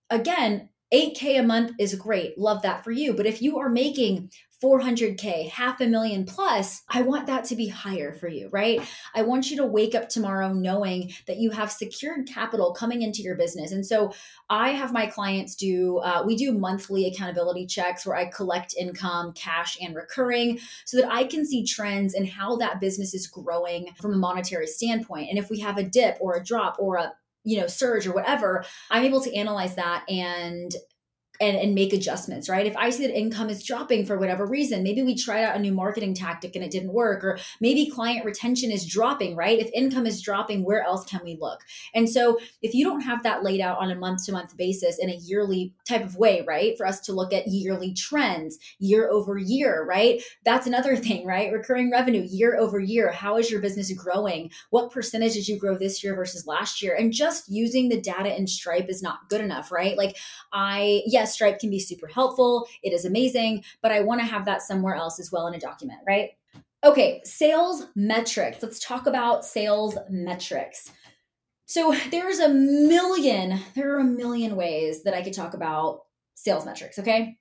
again, 0.10 0.70
8K 0.92 1.40
a 1.40 1.44
month 1.44 1.74
is 1.80 1.94
great. 1.96 2.38
Love 2.38 2.64
that 2.64 2.84
for 2.84 2.92
you. 2.92 3.14
But 3.14 3.28
if 3.28 3.42
you 3.42 3.60
are 3.60 3.70
making 3.70 4.32
400K, 4.66 5.48
half 5.52 5.80
a 5.80 5.86
million 5.86 6.26
plus, 6.26 6.82
I 6.90 7.04
want 7.04 7.28
that 7.28 7.46
to 7.46 7.56
be 7.56 7.68
higher 7.68 8.14
for 8.14 8.28
you, 8.28 8.50
right? 8.52 8.82
I 9.14 9.22
want 9.22 9.52
you 9.52 9.58
to 9.58 9.66
wake 9.66 9.94
up 9.94 10.10
tomorrow 10.10 10.52
knowing 10.54 11.14
that 11.28 11.38
you 11.38 11.52
have 11.52 11.72
secured 11.72 12.28
capital 12.28 12.74
coming 12.74 13.04
into 13.04 13.22
your 13.22 13.36
business. 13.36 13.72
And 13.72 13.86
so 13.86 14.12
I 14.50 14.70
have 14.70 14.92
my 14.92 15.06
clients 15.06 15.56
do, 15.56 16.00
uh, 16.00 16.24
we 16.26 16.36
do 16.36 16.52
monthly 16.52 17.06
accountability 17.06 17.68
checks 17.68 18.08
where 18.08 18.16
I 18.16 18.26
collect 18.26 18.74
income, 18.74 19.34
cash, 19.34 19.78
and 19.80 19.96
recurring 19.96 20.58
so 20.84 20.98
that 20.98 21.12
I 21.12 21.26
can 21.26 21.46
see 21.46 21.64
trends 21.64 22.16
and 22.16 22.28
how 22.28 22.56
that 22.56 22.80
business 22.80 23.14
is 23.14 23.28
growing 23.28 23.90
from 24.02 24.14
a 24.14 24.18
monetary 24.18 24.66
standpoint. 24.66 25.30
And 25.30 25.38
if 25.38 25.52
we 25.52 25.60
have 25.60 25.78
a 25.78 25.84
dip 25.84 26.18
or 26.20 26.38
a 26.38 26.44
drop 26.44 26.78
or 26.80 26.96
a 26.96 27.14
you 27.44 27.62
know 27.62 27.68
surge 27.68 28.08
or 28.08 28.12
whatever 28.12 28.66
i'm 28.90 29.04
able 29.04 29.22
to 29.22 29.32
analyze 29.36 29.76
that 29.76 30.04
and 30.10 30.76
and, 31.40 31.58
and 31.58 31.76
make 31.76 31.94
adjustments, 31.94 32.50
right? 32.50 32.66
If 32.66 32.76
I 32.78 32.90
see 32.90 33.06
that 33.08 33.18
income 33.18 33.50
is 33.50 33.64
dropping 33.64 34.06
for 34.06 34.18
whatever 34.18 34.46
reason, 34.46 34.84
maybe 34.84 35.04
we 35.04 35.16
tried 35.16 35.44
out 35.44 35.56
a 35.56 35.60
new 35.60 35.74
marketing 35.74 36.14
tactic 36.14 36.56
and 36.56 36.64
it 36.64 36.72
didn't 36.72 36.94
work, 36.94 37.24
or 37.24 37.38
maybe 37.60 37.90
client 37.90 38.26
retention 38.26 38.72
is 38.72 38.86
dropping, 38.86 39.36
right? 39.36 39.60
If 39.60 39.70
income 39.74 40.06
is 40.06 40.22
dropping, 40.22 40.64
where 40.64 40.84
else 40.84 41.06
can 41.06 41.22
we 41.24 41.38
look? 41.40 41.62
And 41.94 42.10
so 42.10 42.40
if 42.62 42.74
you 42.74 42.86
don't 42.86 43.02
have 43.02 43.24
that 43.24 43.44
laid 43.44 43.62
out 43.62 43.80
on 43.80 43.92
a 43.92 43.96
month 43.96 44.26
to 44.26 44.32
month 44.32 44.56
basis 44.58 45.00
in 45.00 45.10
a 45.10 45.16
yearly 45.16 45.74
type 45.88 46.04
of 46.04 46.16
way, 46.16 46.44
right? 46.48 46.78
For 46.78 46.86
us 46.86 47.00
to 47.02 47.14
look 47.14 47.34
at 47.34 47.48
yearly 47.48 47.94
trends, 47.94 48.58
year 48.80 49.10
over 49.10 49.38
year, 49.38 49.86
right? 49.86 50.22
That's 50.44 50.68
another 50.68 50.96
thing, 51.06 51.26
right? 51.26 51.52
Recurring 51.52 51.92
revenue 51.92 52.26
year 52.30 52.58
over 52.58 52.80
year. 52.80 53.12
How 53.12 53.38
is 53.38 53.50
your 53.50 53.62
business 53.62 53.92
growing? 53.94 54.52
What 54.70 54.92
percentage 54.92 55.34
did 55.34 55.48
you 55.48 55.58
grow 55.58 55.78
this 55.78 56.04
year 56.04 56.16
versus 56.16 56.48
last 56.48 56.82
year? 56.82 56.96
And 56.96 57.12
just 57.12 57.50
using 57.50 57.90
the 57.90 58.00
data 58.00 58.36
in 58.36 58.48
Stripe 58.48 58.90
is 58.90 59.02
not 59.02 59.30
good 59.30 59.42
enough, 59.42 59.72
right? 59.72 59.98
Like 59.98 60.18
I, 60.54 61.02
yes, 61.06 61.25
Stripe 61.34 61.60
can 61.60 61.70
be 61.70 61.80
super 61.80 62.08
helpful. 62.08 62.68
It 62.84 62.94
is 62.94 63.06
amazing, 63.06 63.64
but 63.82 63.92
I 63.92 64.02
want 64.02 64.22
to 64.22 64.26
have 64.26 64.46
that 64.46 64.62
somewhere 64.62 64.96
else 64.96 65.20
as 65.20 65.32
well 65.32 65.48
in 65.48 65.54
a 65.54 65.60
document, 65.60 66.00
right? 66.08 66.32
Okay, 66.84 67.22
sales 67.24 67.88
metrics. 67.96 68.62
Let's 68.62 68.80
talk 68.80 69.08
about 69.08 69.44
sales 69.44 69.98
metrics. 70.10 70.92
So 71.66 71.96
there's 72.12 72.40
a 72.40 72.50
million, 72.50 73.60
there 73.74 73.96
are 73.96 74.00
a 74.00 74.04
million 74.04 74.56
ways 74.56 75.04
that 75.04 75.14
I 75.14 75.24
could 75.24 75.34
talk 75.34 75.54
about 75.54 76.02
sales 76.36 76.66
metrics, 76.66 77.00
okay? 77.00 77.38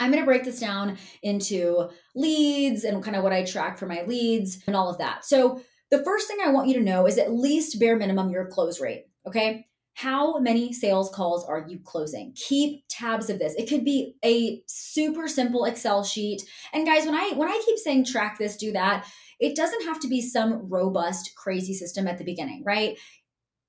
I'm 0.00 0.10
going 0.10 0.22
to 0.22 0.26
break 0.26 0.44
this 0.44 0.60
down 0.60 0.96
into 1.22 1.88
leads 2.14 2.84
and 2.84 3.02
kind 3.02 3.16
of 3.16 3.22
what 3.22 3.32
I 3.32 3.44
track 3.44 3.78
for 3.78 3.86
my 3.86 4.02
leads 4.02 4.62
and 4.66 4.76
all 4.76 4.88
of 4.88 4.98
that. 4.98 5.24
So, 5.24 5.60
the 5.90 6.04
first 6.04 6.28
thing 6.28 6.36
I 6.44 6.50
want 6.50 6.68
you 6.68 6.74
to 6.74 6.84
know 6.84 7.06
is 7.06 7.16
at 7.16 7.32
least 7.32 7.80
bare 7.80 7.96
minimum 7.96 8.28
your 8.28 8.46
close 8.46 8.78
rate, 8.78 9.06
okay? 9.26 9.66
How 9.98 10.38
many 10.38 10.72
sales 10.72 11.10
calls 11.10 11.44
are 11.44 11.66
you 11.66 11.80
closing? 11.82 12.32
Keep 12.36 12.84
tabs 12.88 13.28
of 13.30 13.40
this. 13.40 13.54
It 13.56 13.68
could 13.68 13.84
be 13.84 14.14
a 14.24 14.62
super 14.68 15.26
simple 15.26 15.64
Excel 15.64 16.04
sheet. 16.04 16.40
And 16.72 16.86
guys, 16.86 17.04
when 17.04 17.16
I 17.16 17.32
when 17.34 17.48
I 17.48 17.60
keep 17.66 17.78
saying 17.78 18.04
track 18.04 18.38
this, 18.38 18.56
do 18.56 18.70
that, 18.70 19.08
it 19.40 19.56
doesn't 19.56 19.82
have 19.86 19.98
to 19.98 20.08
be 20.08 20.22
some 20.22 20.68
robust 20.68 21.32
crazy 21.36 21.74
system 21.74 22.06
at 22.06 22.16
the 22.16 22.24
beginning, 22.24 22.62
right? 22.64 22.96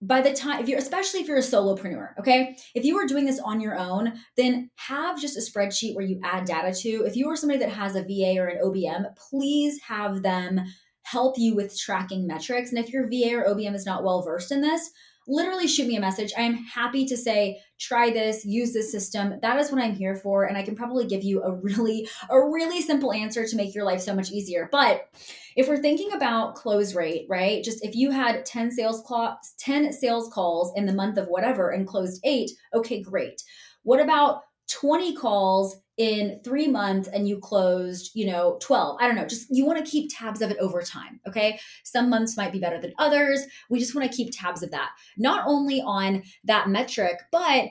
by 0.01 0.21
the 0.21 0.31
time 0.31 0.62
if 0.62 0.69
you're 0.69 0.79
especially 0.79 1.19
if 1.19 1.27
you're 1.27 1.39
a 1.39 1.41
solopreneur 1.41 2.17
okay 2.17 2.55
if 2.74 2.86
you 2.86 2.98
are 2.98 3.05
doing 3.05 3.25
this 3.25 3.39
on 3.39 3.59
your 3.59 3.77
own 3.77 4.13
then 4.38 4.69
have 4.75 5.19
just 5.19 5.36
a 5.36 5.41
spreadsheet 5.41 5.93
where 5.93 6.05
you 6.05 6.21
add 6.24 6.45
data 6.45 6.74
to 6.74 7.03
if 7.05 7.17
you 7.17 7.27
are 7.27 7.36
somebody 7.36 7.59
that 7.59 7.69
has 7.69 7.95
a 7.95 8.03
va 8.03 8.39
or 8.39 8.48
an 8.48 8.62
obm 8.63 9.03
please 9.17 9.77
have 9.81 10.24
them 10.24 10.62
help 11.03 11.38
you 11.38 11.53
with 11.53 11.77
tracking 11.77 12.25
metrics 12.25 12.69
and 12.69 12.79
if 12.79 12.93
your 12.93 13.09
va 13.09 13.36
or 13.36 13.53
obm 13.53 13.75
is 13.75 13.86
not 13.86 14.01
well 14.01 14.21
versed 14.21 14.53
in 14.53 14.62
this 14.62 14.89
literally 15.29 15.67
shoot 15.67 15.88
me 15.88 15.95
a 15.95 16.01
message. 16.01 16.33
I 16.38 16.41
am 16.41 16.55
happy 16.55 17.05
to 17.05 17.15
say, 17.15 17.59
try 17.79 18.09
this, 18.09 18.43
use 18.45 18.74
this 18.74 18.91
system. 18.91 19.36
That 19.41 19.59
is 19.59 19.71
what 19.71 19.81
I'm 19.81 19.93
here 19.93 20.15
for. 20.15 20.45
And 20.45 20.57
I 20.57 20.63
can 20.63 20.75
probably 20.75 21.05
give 21.05 21.24
you 21.24 21.43
a 21.43 21.53
really, 21.53 22.09
a 22.29 22.39
really 22.39 22.81
simple 22.81 23.13
answer 23.13 23.45
to 23.45 23.55
make 23.55 23.74
your 23.74 23.86
life 23.86 24.01
so 24.01 24.13
much 24.13 24.31
easier. 24.31 24.67
But 24.71 25.07
if 25.55 25.67
we're 25.67 25.81
thinking 25.81 26.12
about 26.13 26.55
close 26.55 26.95
rate, 26.95 27.25
right? 27.29 27.63
Just 27.63 27.86
if 27.86 27.95
you 27.95 28.12
had 28.12 28.45
10 28.45 28.71
sales 28.71 29.03
calls, 29.05 29.53
10 29.59 29.93
sales 29.93 30.29
calls 30.33 30.74
in 30.75 30.86
the 30.86 30.93
month 30.93 31.17
of 31.17 31.27
whatever 31.27 31.69
and 31.69 31.88
closed 31.88 32.19
eight, 32.24 32.51
okay, 32.74 33.01
great. 33.01 33.41
What 33.83 34.01
about 34.01 34.41
20 34.69 35.15
calls 35.15 35.81
in 35.97 36.39
three 36.45 36.67
months 36.67 37.09
and 37.09 37.27
you 37.27 37.39
closed, 37.39 38.11
you 38.13 38.25
know, 38.25 38.57
12. 38.61 38.97
I 39.01 39.07
don't 39.07 39.17
know. 39.17 39.25
Just 39.25 39.47
you 39.49 39.65
want 39.65 39.83
to 39.83 39.91
keep 39.91 40.09
tabs 40.13 40.41
of 40.41 40.49
it 40.49 40.57
over 40.59 40.81
time. 40.81 41.19
Okay. 41.27 41.59
Some 41.83 42.09
months 42.09 42.38
might 42.38 42.53
be 42.53 42.59
better 42.59 42.79
than 42.79 42.93
others. 42.97 43.43
We 43.69 43.79
just 43.79 43.93
want 43.93 44.09
to 44.09 44.15
keep 44.15 44.29
tabs 44.31 44.63
of 44.63 44.71
that, 44.71 44.91
not 45.17 45.43
only 45.45 45.81
on 45.81 46.23
that 46.45 46.69
metric, 46.69 47.19
but 47.31 47.65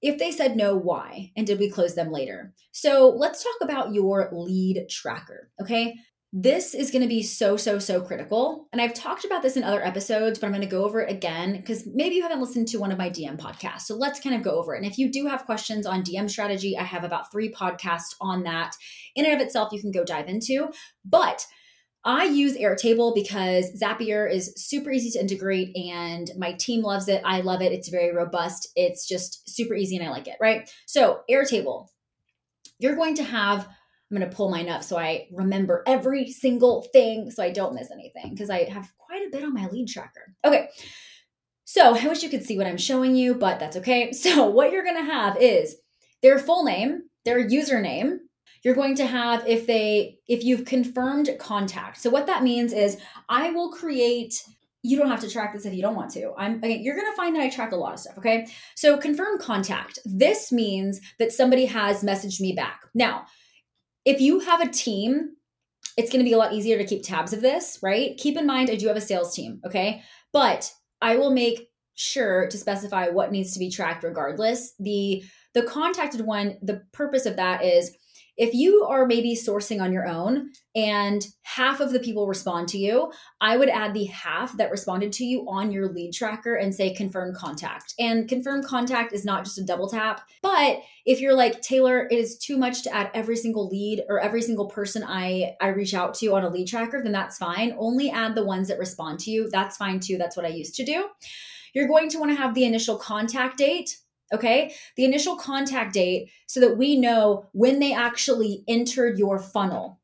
if 0.00 0.18
they 0.18 0.32
said 0.32 0.56
no, 0.56 0.74
why? 0.74 1.32
And 1.36 1.46
did 1.46 1.58
we 1.58 1.70
close 1.70 1.94
them 1.94 2.10
later? 2.10 2.54
So 2.72 3.08
let's 3.08 3.42
talk 3.42 3.56
about 3.62 3.92
your 3.92 4.30
lead 4.32 4.86
tracker. 4.88 5.50
Okay. 5.60 5.94
This 6.36 6.74
is 6.74 6.90
going 6.90 7.02
to 7.02 7.08
be 7.08 7.22
so, 7.22 7.56
so, 7.56 7.78
so 7.78 8.00
critical. 8.00 8.66
And 8.72 8.82
I've 8.82 8.92
talked 8.92 9.24
about 9.24 9.40
this 9.40 9.56
in 9.56 9.62
other 9.62 9.84
episodes, 9.84 10.36
but 10.36 10.46
I'm 10.48 10.52
going 10.52 10.62
to 10.62 10.66
go 10.66 10.84
over 10.84 11.00
it 11.00 11.08
again 11.08 11.52
because 11.52 11.86
maybe 11.86 12.16
you 12.16 12.22
haven't 12.22 12.40
listened 12.40 12.66
to 12.68 12.78
one 12.78 12.90
of 12.90 12.98
my 12.98 13.08
DM 13.08 13.38
podcasts. 13.38 13.82
So 13.82 13.94
let's 13.94 14.18
kind 14.18 14.34
of 14.34 14.42
go 14.42 14.58
over 14.58 14.74
it. 14.74 14.78
And 14.78 14.86
if 14.90 14.98
you 14.98 15.12
do 15.12 15.26
have 15.26 15.44
questions 15.44 15.86
on 15.86 16.02
DM 16.02 16.28
strategy, 16.28 16.76
I 16.76 16.82
have 16.82 17.04
about 17.04 17.30
three 17.30 17.52
podcasts 17.52 18.16
on 18.20 18.42
that. 18.42 18.74
In 19.14 19.24
and 19.24 19.34
of 19.34 19.40
itself, 19.40 19.72
you 19.72 19.80
can 19.80 19.92
go 19.92 20.02
dive 20.02 20.26
into. 20.26 20.72
But 21.04 21.46
I 22.04 22.24
use 22.24 22.56
Airtable 22.56 23.14
because 23.14 23.70
Zapier 23.80 24.28
is 24.28 24.54
super 24.56 24.90
easy 24.90 25.12
to 25.12 25.20
integrate 25.20 25.76
and 25.76 26.32
my 26.36 26.54
team 26.54 26.82
loves 26.82 27.06
it. 27.06 27.22
I 27.24 27.42
love 27.42 27.62
it. 27.62 27.70
It's 27.70 27.90
very 27.90 28.12
robust. 28.12 28.70
It's 28.74 29.06
just 29.06 29.48
super 29.48 29.74
easy 29.74 29.96
and 29.98 30.04
I 30.04 30.10
like 30.10 30.26
it, 30.26 30.38
right? 30.40 30.68
So, 30.86 31.20
Airtable, 31.30 31.86
you're 32.80 32.96
going 32.96 33.14
to 33.14 33.22
have 33.22 33.68
I'm 34.14 34.20
going 34.20 34.30
to 34.30 34.36
pull 34.36 34.48
mine 34.50 34.68
up 34.68 34.84
so 34.84 34.96
I 34.96 35.26
remember 35.32 35.82
every 35.88 36.30
single 36.30 36.82
thing 36.92 37.32
so 37.32 37.42
I 37.42 37.50
don't 37.50 37.74
miss 37.74 37.90
anything 37.90 38.30
because 38.30 38.48
I 38.48 38.64
have 38.70 38.92
quite 38.96 39.26
a 39.26 39.30
bit 39.30 39.42
on 39.42 39.52
my 39.52 39.66
lead 39.68 39.88
tracker. 39.88 40.34
Okay. 40.44 40.68
So 41.64 41.96
I 41.96 42.06
wish 42.06 42.22
you 42.22 42.28
could 42.28 42.44
see 42.44 42.56
what 42.56 42.68
I'm 42.68 42.76
showing 42.76 43.16
you, 43.16 43.34
but 43.34 43.58
that's 43.58 43.76
okay. 43.78 44.12
So 44.24 44.46
what 44.46 44.70
you're 44.70 44.84
going 44.84 45.04
to 45.04 45.12
have 45.12 45.36
is 45.40 45.76
their 46.22 46.38
full 46.38 46.64
name, 46.64 47.02
their 47.24 47.44
username. 47.44 48.18
You're 48.62 48.76
going 48.76 48.94
to 48.96 49.06
have 49.06 49.46
if 49.48 49.66
they 49.66 50.18
if 50.28 50.44
you've 50.44 50.64
confirmed 50.64 51.28
contact. 51.40 52.00
So 52.00 52.08
what 52.08 52.26
that 52.26 52.44
means 52.44 52.72
is 52.72 52.96
I 53.28 53.50
will 53.50 53.72
create 53.72 54.42
you 54.82 54.98
don't 54.98 55.08
have 55.08 55.20
to 55.20 55.30
track 55.30 55.54
this 55.54 55.64
if 55.64 55.74
you 55.74 55.82
don't 55.82 55.96
want 55.96 56.10
to. 56.12 56.32
I'm 56.38 56.58
okay, 56.58 56.78
you're 56.78 56.94
going 56.94 57.10
to 57.10 57.16
find 57.16 57.34
that 57.34 57.42
I 57.42 57.50
track 57.50 57.72
a 57.72 57.76
lot 57.76 57.94
of 57.94 58.00
stuff, 58.00 58.18
okay? 58.18 58.46
So 58.76 58.96
confirm 58.96 59.38
contact. 59.38 59.98
This 60.04 60.52
means 60.52 61.00
that 61.18 61.32
somebody 61.32 61.64
has 61.64 62.04
messaged 62.04 62.40
me 62.40 62.52
back. 62.52 62.82
Now, 62.94 63.24
if 64.04 64.20
you 64.20 64.40
have 64.40 64.60
a 64.60 64.70
team, 64.70 65.30
it's 65.96 66.10
going 66.10 66.24
to 66.24 66.28
be 66.28 66.32
a 66.32 66.38
lot 66.38 66.52
easier 66.52 66.76
to 66.78 66.84
keep 66.84 67.02
tabs 67.02 67.32
of 67.32 67.40
this, 67.40 67.78
right? 67.82 68.16
Keep 68.16 68.36
in 68.36 68.46
mind, 68.46 68.70
I 68.70 68.76
do 68.76 68.88
have 68.88 68.96
a 68.96 69.00
sales 69.00 69.34
team, 69.34 69.60
okay? 69.64 70.02
But 70.32 70.72
I 71.00 71.16
will 71.16 71.30
make 71.30 71.68
sure 71.94 72.48
to 72.48 72.58
specify 72.58 73.08
what 73.08 73.30
needs 73.30 73.52
to 73.52 73.58
be 73.58 73.70
tracked 73.70 74.02
regardless. 74.02 74.74
The 74.78 75.22
the 75.54 75.62
contacted 75.62 76.22
one, 76.22 76.58
the 76.62 76.82
purpose 76.92 77.26
of 77.26 77.36
that 77.36 77.64
is 77.64 77.96
if 78.36 78.52
you 78.52 78.84
are 78.84 79.06
maybe 79.06 79.36
sourcing 79.36 79.80
on 79.80 79.92
your 79.92 80.06
own 80.06 80.50
and 80.74 81.24
half 81.42 81.80
of 81.80 81.92
the 81.92 82.00
people 82.00 82.26
respond 82.26 82.66
to 82.68 82.78
you, 82.78 83.12
I 83.40 83.56
would 83.56 83.68
add 83.68 83.94
the 83.94 84.06
half 84.06 84.56
that 84.56 84.72
responded 84.72 85.12
to 85.14 85.24
you 85.24 85.46
on 85.48 85.70
your 85.70 85.88
lead 85.88 86.12
tracker 86.12 86.56
and 86.56 86.74
say 86.74 86.92
confirm 86.92 87.34
contact. 87.34 87.94
And 87.98 88.28
confirm 88.28 88.64
contact 88.64 89.12
is 89.12 89.24
not 89.24 89.44
just 89.44 89.58
a 89.58 89.64
double 89.64 89.88
tap, 89.88 90.22
but 90.42 90.80
if 91.06 91.20
you're 91.20 91.34
like 91.34 91.60
Taylor, 91.60 92.08
it 92.10 92.18
is 92.18 92.36
too 92.36 92.56
much 92.56 92.82
to 92.82 92.94
add 92.94 93.10
every 93.14 93.36
single 93.36 93.68
lead 93.68 94.02
or 94.08 94.18
every 94.18 94.42
single 94.42 94.66
person 94.66 95.04
I 95.06 95.54
I 95.60 95.68
reach 95.68 95.94
out 95.94 96.14
to 96.14 96.34
on 96.34 96.44
a 96.44 96.48
lead 96.48 96.66
tracker, 96.66 97.02
then 97.02 97.12
that's 97.12 97.38
fine. 97.38 97.74
Only 97.78 98.10
add 98.10 98.34
the 98.34 98.44
ones 98.44 98.68
that 98.68 98.78
respond 98.78 99.20
to 99.20 99.30
you. 99.30 99.48
That's 99.50 99.76
fine 99.76 100.00
too. 100.00 100.18
That's 100.18 100.36
what 100.36 100.46
I 100.46 100.48
used 100.48 100.74
to 100.76 100.84
do. 100.84 101.08
You're 101.72 101.88
going 101.88 102.08
to 102.10 102.18
want 102.18 102.30
to 102.30 102.36
have 102.36 102.54
the 102.54 102.64
initial 102.64 102.96
contact 102.96 103.58
date 103.58 103.96
okay? 104.32 104.74
The 104.96 105.04
initial 105.04 105.36
contact 105.36 105.94
date 105.94 106.30
so 106.46 106.60
that 106.60 106.76
we 106.76 106.96
know 106.96 107.46
when 107.52 107.78
they 107.78 107.92
actually 107.92 108.64
entered 108.68 109.18
your 109.18 109.38
funnel, 109.38 110.00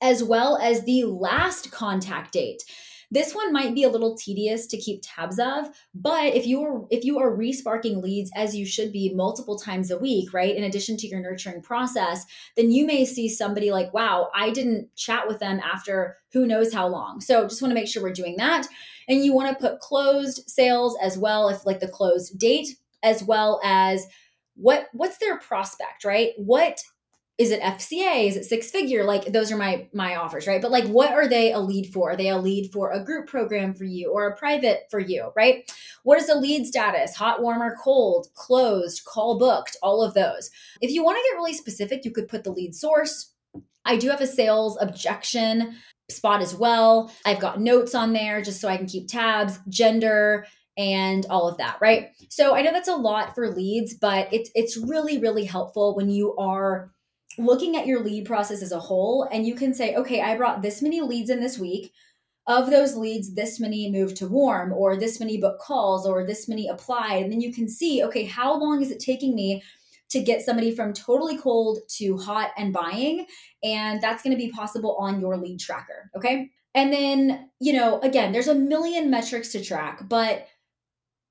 as 0.00 0.22
well 0.22 0.56
as 0.56 0.84
the 0.84 1.04
last 1.04 1.70
contact 1.70 2.32
date. 2.32 2.62
This 3.10 3.34
one 3.34 3.54
might 3.54 3.74
be 3.74 3.84
a 3.84 3.88
little 3.88 4.16
tedious 4.16 4.66
to 4.66 4.76
keep 4.76 5.00
tabs 5.02 5.38
of, 5.38 5.70
but 5.94 6.34
if 6.34 6.46
you 6.46 6.62
are 6.62 6.84
if 6.90 7.04
you 7.04 7.18
are 7.18 7.34
resparking 7.34 8.02
leads 8.02 8.30
as 8.34 8.54
you 8.54 8.66
should 8.66 8.92
be 8.92 9.14
multiple 9.14 9.58
times 9.58 9.90
a 9.90 9.98
week, 9.98 10.34
right? 10.34 10.54
In 10.54 10.64
addition 10.64 10.98
to 10.98 11.06
your 11.06 11.20
nurturing 11.20 11.62
process, 11.62 12.26
then 12.54 12.70
you 12.70 12.86
may 12.86 13.06
see 13.06 13.28
somebody 13.30 13.70
like, 13.70 13.94
"Wow, 13.94 14.28
I 14.34 14.50
didn't 14.50 14.94
chat 14.94 15.26
with 15.26 15.38
them 15.38 15.58
after 15.60 16.18
who 16.32 16.46
knows 16.46 16.74
how 16.74 16.86
long." 16.86 17.22
So, 17.22 17.48
just 17.48 17.62
want 17.62 17.70
to 17.70 17.74
make 17.74 17.88
sure 17.88 18.02
we're 18.02 18.12
doing 18.12 18.36
that. 18.36 18.68
And 19.08 19.24
you 19.24 19.32
want 19.32 19.48
to 19.58 19.68
put 19.68 19.80
closed 19.80 20.42
sales 20.46 20.94
as 21.00 21.16
well 21.16 21.48
if 21.48 21.64
like 21.64 21.80
the 21.80 21.88
closed 21.88 22.38
date 22.38 22.76
as 23.02 23.22
well 23.22 23.60
as 23.64 24.06
what 24.54 24.88
what's 24.92 25.18
their 25.18 25.38
prospect, 25.38 26.04
right? 26.04 26.30
What 26.36 26.80
is 27.38 27.52
it 27.52 27.62
FCA? 27.62 28.26
Is 28.26 28.36
it 28.36 28.44
six 28.44 28.70
figure? 28.70 29.04
Like 29.04 29.32
those 29.32 29.52
are 29.52 29.56
my 29.56 29.86
my 29.94 30.16
offers, 30.16 30.48
right? 30.48 30.60
But 30.60 30.72
like 30.72 30.86
what 30.86 31.12
are 31.12 31.28
they 31.28 31.52
a 31.52 31.60
lead 31.60 31.92
for? 31.92 32.10
Are 32.10 32.16
they 32.16 32.28
a 32.28 32.36
lead 32.36 32.72
for 32.72 32.90
a 32.90 33.02
group 33.02 33.28
program 33.28 33.74
for 33.74 33.84
you 33.84 34.10
or 34.12 34.26
a 34.26 34.36
private 34.36 34.88
for 34.90 34.98
you, 34.98 35.30
right? 35.36 35.70
What 36.02 36.18
is 36.18 36.26
the 36.26 36.34
lead 36.34 36.66
status? 36.66 37.14
Hot, 37.14 37.40
warm, 37.40 37.62
or 37.62 37.76
cold, 37.76 38.26
closed, 38.34 39.04
call 39.04 39.38
booked, 39.38 39.76
all 39.82 40.02
of 40.02 40.14
those. 40.14 40.50
If 40.80 40.90
you 40.90 41.04
want 41.04 41.16
to 41.16 41.30
get 41.30 41.36
really 41.36 41.54
specific, 41.54 42.04
you 42.04 42.10
could 42.10 42.28
put 42.28 42.42
the 42.42 42.52
lead 42.52 42.74
source. 42.74 43.32
I 43.84 43.96
do 43.96 44.10
have 44.10 44.20
a 44.20 44.26
sales 44.26 44.76
objection 44.80 45.76
spot 46.10 46.42
as 46.42 46.54
well. 46.54 47.12
I've 47.24 47.40
got 47.40 47.60
notes 47.60 47.94
on 47.94 48.12
there 48.12 48.42
just 48.42 48.60
so 48.60 48.68
I 48.68 48.76
can 48.76 48.86
keep 48.86 49.08
tabs, 49.08 49.58
gender, 49.68 50.46
and 50.78 51.26
all 51.28 51.48
of 51.48 51.58
that, 51.58 51.76
right? 51.80 52.10
So 52.30 52.54
I 52.54 52.62
know 52.62 52.72
that's 52.72 52.88
a 52.88 52.96
lot 52.96 53.34
for 53.34 53.50
leads, 53.50 53.92
but 53.94 54.32
it's 54.32 54.50
it's 54.54 54.76
really 54.76 55.18
really 55.18 55.44
helpful 55.44 55.94
when 55.94 56.08
you 56.08 56.34
are 56.36 56.92
looking 57.36 57.76
at 57.76 57.86
your 57.86 58.02
lead 58.02 58.24
process 58.24 58.62
as 58.62 58.72
a 58.72 58.80
whole 58.80 59.28
and 59.30 59.46
you 59.46 59.54
can 59.54 59.74
say, 59.74 59.94
"Okay, 59.96 60.22
I 60.22 60.36
brought 60.36 60.62
this 60.62 60.80
many 60.80 61.00
leads 61.00 61.28
in 61.28 61.40
this 61.40 61.58
week. 61.58 61.92
Of 62.46 62.70
those 62.70 62.96
leads, 62.96 63.34
this 63.34 63.60
many 63.60 63.90
moved 63.90 64.16
to 64.18 64.26
warm 64.26 64.72
or 64.72 64.96
this 64.96 65.20
many 65.20 65.36
book 65.36 65.58
calls 65.58 66.06
or 66.06 66.24
this 66.24 66.48
many 66.48 66.68
applied." 66.68 67.24
And 67.24 67.32
then 67.32 67.40
you 67.40 67.52
can 67.52 67.68
see, 67.68 68.02
"Okay, 68.04 68.24
how 68.24 68.58
long 68.58 68.80
is 68.80 68.90
it 68.90 69.00
taking 69.00 69.34
me 69.34 69.62
to 70.10 70.22
get 70.22 70.42
somebody 70.42 70.74
from 70.74 70.92
totally 70.92 71.36
cold 71.36 71.80
to 71.86 72.16
hot 72.16 72.50
and 72.56 72.72
buying. 72.72 73.26
And 73.62 74.00
that's 74.00 74.22
going 74.22 74.34
to 74.34 74.42
be 74.42 74.50
possible 74.50 74.96
on 74.98 75.20
your 75.20 75.36
lead 75.36 75.60
tracker. 75.60 76.10
Okay. 76.16 76.50
And 76.74 76.92
then, 76.92 77.50
you 77.60 77.72
know, 77.72 78.00
again, 78.00 78.32
there's 78.32 78.48
a 78.48 78.54
million 78.54 79.10
metrics 79.10 79.52
to 79.52 79.62
track, 79.62 80.08
but 80.08 80.46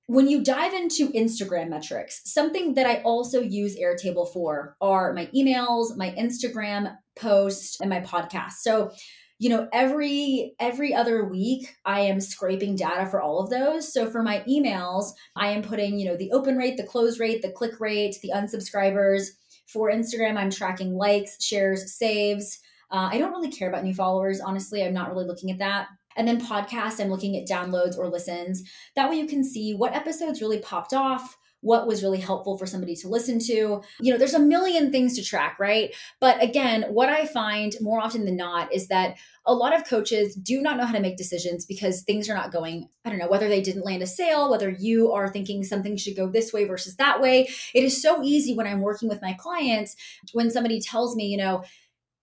when 0.07 0.29
you 0.29 0.41
dive 0.41 0.73
into 0.73 1.09
Instagram 1.09 1.69
metrics, 1.69 2.21
something 2.23 2.75
that 2.75 2.85
I 2.85 3.01
also 3.01 3.41
use 3.41 3.77
Airtable 3.77 4.31
for 4.31 4.77
are 4.79 5.13
my 5.13 5.27
emails, 5.35 5.97
my 5.97 6.11
Instagram 6.11 6.95
posts, 7.19 7.79
and 7.81 7.89
my 7.89 7.99
podcast. 7.99 8.53
So, 8.61 8.91
you 9.37 9.49
know, 9.49 9.67
every 9.73 10.55
every 10.59 10.93
other 10.95 11.25
week 11.25 11.75
I 11.83 12.01
am 12.01 12.21
scraping 12.21 12.77
data 12.77 13.05
for 13.05 13.21
all 13.21 13.39
of 13.39 13.49
those. 13.49 13.93
So 13.93 14.09
for 14.09 14.23
my 14.23 14.43
emails, 14.49 15.11
I 15.35 15.49
am 15.49 15.61
putting, 15.61 15.99
you 15.99 16.05
know, 16.05 16.17
the 16.17 16.31
open 16.31 16.55
rate, 16.57 16.77
the 16.77 16.83
close 16.83 17.19
rate, 17.19 17.41
the 17.41 17.51
click 17.51 17.79
rate, 17.79 18.15
the 18.23 18.31
unsubscribers. 18.33 19.27
For 19.67 19.91
Instagram, 19.91 20.37
I'm 20.37 20.49
tracking 20.49 20.95
likes, 20.95 21.43
shares, 21.43 21.93
saves. 21.93 22.59
Uh, 22.89 23.09
I 23.11 23.17
don't 23.17 23.31
really 23.31 23.51
care 23.51 23.67
about 23.67 23.83
new 23.83 23.93
followers, 23.93 24.39
honestly. 24.39 24.81
I'm 24.81 24.93
not 24.93 25.09
really 25.09 25.25
looking 25.25 25.51
at 25.51 25.59
that. 25.59 25.87
And 26.17 26.27
then 26.27 26.41
podcast, 26.41 26.99
I'm 26.99 27.09
looking 27.09 27.37
at 27.37 27.47
downloads 27.47 27.97
or 27.97 28.09
listens. 28.09 28.63
That 28.95 29.09
way 29.09 29.17
you 29.17 29.27
can 29.27 29.43
see 29.43 29.73
what 29.73 29.95
episodes 29.95 30.41
really 30.41 30.59
popped 30.59 30.93
off, 30.93 31.37
what 31.61 31.87
was 31.87 32.03
really 32.03 32.19
helpful 32.19 32.57
for 32.57 32.65
somebody 32.65 32.95
to 32.95 33.07
listen 33.07 33.39
to. 33.39 33.81
You 33.99 34.11
know, 34.11 34.17
there's 34.17 34.33
a 34.33 34.39
million 34.39 34.91
things 34.91 35.15
to 35.15 35.23
track, 35.23 35.57
right? 35.59 35.93
But 36.19 36.41
again, 36.41 36.83
what 36.89 37.09
I 37.09 37.25
find 37.25 37.73
more 37.81 37.99
often 37.99 38.25
than 38.25 38.37
not 38.37 38.73
is 38.73 38.87
that 38.87 39.17
a 39.45 39.53
lot 39.53 39.73
of 39.73 39.87
coaches 39.87 40.35
do 40.35 40.61
not 40.61 40.77
know 40.77 40.85
how 40.85 40.93
to 40.93 40.99
make 40.99 41.17
decisions 41.17 41.65
because 41.65 42.03
things 42.03 42.29
are 42.29 42.35
not 42.35 42.51
going, 42.51 42.89
I 43.05 43.09
don't 43.09 43.17
know, 43.17 43.29
whether 43.29 43.47
they 43.47 43.61
didn't 43.61 43.85
land 43.85 44.03
a 44.03 44.07
sale, 44.07 44.51
whether 44.51 44.69
you 44.69 45.11
are 45.13 45.29
thinking 45.29 45.63
something 45.63 45.97
should 45.97 46.15
go 46.15 46.29
this 46.29 46.53
way 46.53 46.65
versus 46.65 46.95
that 46.97 47.21
way. 47.21 47.49
It 47.73 47.83
is 47.83 48.01
so 48.01 48.21
easy 48.23 48.53
when 48.53 48.67
I'm 48.67 48.81
working 48.81 49.09
with 49.09 49.21
my 49.21 49.33
clients 49.33 49.95
when 50.33 50.51
somebody 50.51 50.79
tells 50.79 51.15
me, 51.15 51.27
you 51.27 51.37
know, 51.37 51.63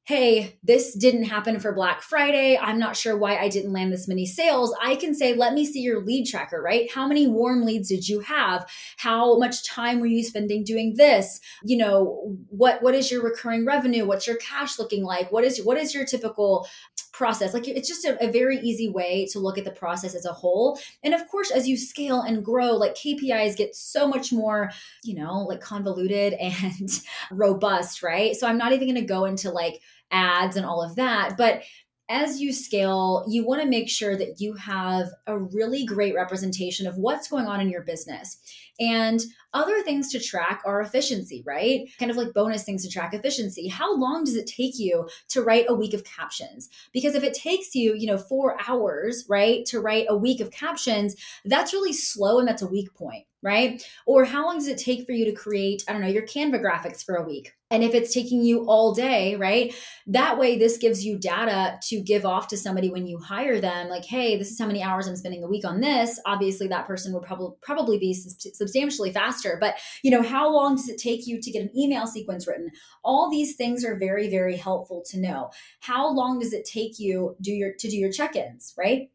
hey, 0.07 0.59
this 0.63 0.93
didn't 0.93 1.25
happen 1.25 1.59
for 1.59 1.73
Black 1.73 2.03
Friday. 2.03 2.59
I'm 2.59 2.79
not 2.79 2.95
sure 2.95 3.17
why 3.17 3.39
I 3.39 3.49
didn't 3.49 3.73
land 3.73 3.91
this 3.91 4.07
many 4.07 4.27
sales. 4.27 4.75
I 4.83 4.97
can 4.97 5.15
say, 5.15 5.33
let 5.33 5.55
me 5.55 5.65
see 5.65 5.81
your 5.81 6.05
lead 6.05 6.27
tracker, 6.27 6.61
right? 6.61 6.93
How 6.93 7.09
many 7.09 7.27
warm 7.27 7.65
leads 7.65 7.89
did 7.89 8.07
you 8.07 8.21
have? 8.21 8.69
How 8.99 9.39
much 9.39 9.67
time 9.67 10.01
were 10.01 10.07
you 10.07 10.23
spending 10.23 10.63
doing 10.63 10.95
this? 10.97 11.41
You 11.65 11.79
know, 11.79 12.37
what 12.51 12.83
what 12.83 12.95
is 12.95 13.11
your 13.11 13.23
recurring 13.23 13.65
revenue? 13.65 14.05
What's 14.05 14.27
your 14.27 14.37
cash 14.37 14.79
looking 14.79 15.05
like? 15.05 15.33
What 15.33 15.43
is 15.43 15.65
what 15.65 15.79
is 15.79 15.95
your 15.95 16.05
typical 16.05 16.69
process? 17.15 17.55
Like 17.55 17.67
it's 17.67 17.89
just 17.89 18.05
a, 18.05 18.23
a 18.23 18.31
very 18.31 18.59
easy 18.59 18.91
way 18.91 19.27
to 19.33 19.39
look 19.39 19.57
at 19.57 19.65
the 19.65 19.71
process 19.71 20.15
as 20.15 20.27
a 20.27 20.33
whole. 20.33 20.79
And 21.03 21.15
of 21.15 21.27
course, 21.29 21.51
as 21.51 21.67
you 21.67 21.79
scale 21.79 22.21
and 22.21 22.45
grow, 22.45 22.73
like 22.73 22.95
KPIs 22.95 23.57
get 23.57 23.75
so 23.75 24.07
much 24.07 24.33
more, 24.33 24.71
you 25.03 25.15
know, 25.15 25.47
like 25.49 25.63
convoluted 25.63 26.33
and 26.41 26.91
robust, 27.31 28.03
right? 28.03 28.37
So 28.37 28.47
I'm 28.47 28.59
not 28.59 28.73
even 28.73 28.87
going 28.87 29.01
to 29.01 29.07
go 29.07 29.25
into 29.25 29.51
like 29.51 29.81
ads 30.11 30.57
and 30.57 30.67
all 30.67 30.83
of 30.83 30.97
that. 30.97 31.37
But 31.37 31.63
as 32.09 32.41
you 32.41 32.53
scale, 32.53 33.25
you 33.27 33.47
want 33.47 33.63
to 33.63 33.69
make 33.69 33.89
sure 33.89 34.15
that 34.17 34.39
you 34.39 34.55
have 34.55 35.09
a 35.27 35.39
really 35.39 35.87
great 35.87 36.15
representation 36.15 36.87
of 36.87 36.99
what's 36.99 37.29
going 37.29 37.47
on 37.47 37.61
in 37.61 37.71
your 37.71 37.83
business. 37.83 38.39
And 38.79 39.21
other 39.55 39.83
things 39.83 40.11
to 40.11 40.21
track 40.21 40.61
are 40.67 40.83
efficiency, 40.83 41.43
right? 41.47 41.89
Kind 41.99 42.11
of 42.11 42.17
like 42.17 42.35
bonus 42.35 42.65
things 42.65 42.85
to 42.85 42.91
track 42.91 43.15
efficiency. 43.15 43.69
How 43.69 43.97
long 43.97 44.25
does 44.25 44.35
it 44.35 44.47
take 44.47 44.79
you 44.79 45.09
to 45.29 45.43
write 45.43 45.67
a 45.69 45.75
week 45.75 45.95
of 45.95 46.05
captions? 46.05 46.69
Because 46.93 47.15
if 47.15 47.23
it 47.23 47.35
takes 47.35 47.75
you, 47.75 47.95
you 47.95 48.07
know, 48.07 48.19
four 48.19 48.59
hours, 48.69 49.25
right, 49.29 49.65
to 49.67 49.81
write 49.81 50.07
a 50.09 50.17
week 50.17 50.41
of 50.41 50.51
captions, 50.51 51.17
that's 51.45 51.73
really 51.73 51.93
slow 51.93 52.39
and 52.39 52.49
that's 52.49 52.63
a 52.63 52.67
weak 52.67 52.93
point 52.95 53.25
right? 53.45 53.87
Or 54.07 54.25
how 54.25 54.47
long 54.47 54.57
does 54.57 54.69
it 54.69 54.79
take 54.79 55.05
for 55.05 55.13
you 55.13 55.27
to 55.27 55.33
create, 55.33 55.85
I 55.87 55.93
don't 55.93 56.01
know, 56.01 56.09
your 56.09 56.27
Canva 56.27 56.63
graphics 56.63 57.05
for 57.05 57.17
a 57.17 57.23
week? 57.23 57.53
And 57.75 57.83
if 57.83 57.93
it's 57.93 58.15
taking 58.15 58.45
you 58.45 58.69
all 58.69 58.95
day, 58.95 59.35
right? 59.35 59.75
That 60.07 60.39
way, 60.39 60.57
this 60.57 60.79
gives 60.79 61.05
you 61.05 61.19
data 61.19 61.77
to 61.89 62.01
give 62.01 62.25
off 62.25 62.47
to 62.49 62.57
somebody 62.57 62.89
when 62.89 63.09
you 63.09 63.19
hire 63.19 63.61
them. 63.61 63.89
Like, 63.89 64.05
hey, 64.05 64.37
this 64.37 64.53
is 64.53 64.61
how 64.61 64.69
many 64.69 64.81
hours 64.81 65.09
I'm 65.09 65.17
spending 65.17 65.43
a 65.43 65.49
week 65.49 65.65
on 65.65 65.81
this. 65.81 66.21
Obviously, 66.25 66.69
that 66.69 66.87
person 66.87 67.13
would 67.13 67.25
probably 67.25 67.57
probably 67.63 67.99
be 67.99 68.15
substantially 68.15 69.11
faster. 69.13 69.59
But 69.61 69.75
you 70.05 70.13
know, 70.13 70.23
how 70.23 70.53
long 70.53 70.77
does 70.77 70.89
it 70.89 70.99
take 70.99 71.27
you 71.27 71.41
to 71.41 71.51
get 71.51 71.63
an 71.63 71.77
email 71.77 72.07
sequence 72.07 72.47
written? 72.47 72.71
All 73.03 73.29
these 73.29 73.57
things 73.57 73.85
are 73.85 73.99
very, 73.99 74.31
very 74.31 74.57
helpful 74.57 75.03
to 75.11 75.19
know. 75.19 75.51
How 75.81 76.09
long 76.09 76.39
does 76.39 76.53
it 76.53 76.65
take 76.65 77.01
you 77.01 77.35
do 77.41 77.51
your 77.51 77.73
to 77.81 77.89
do 77.89 77.97
your 77.97 78.13
check-ins, 78.13 78.73
right? 78.79 79.11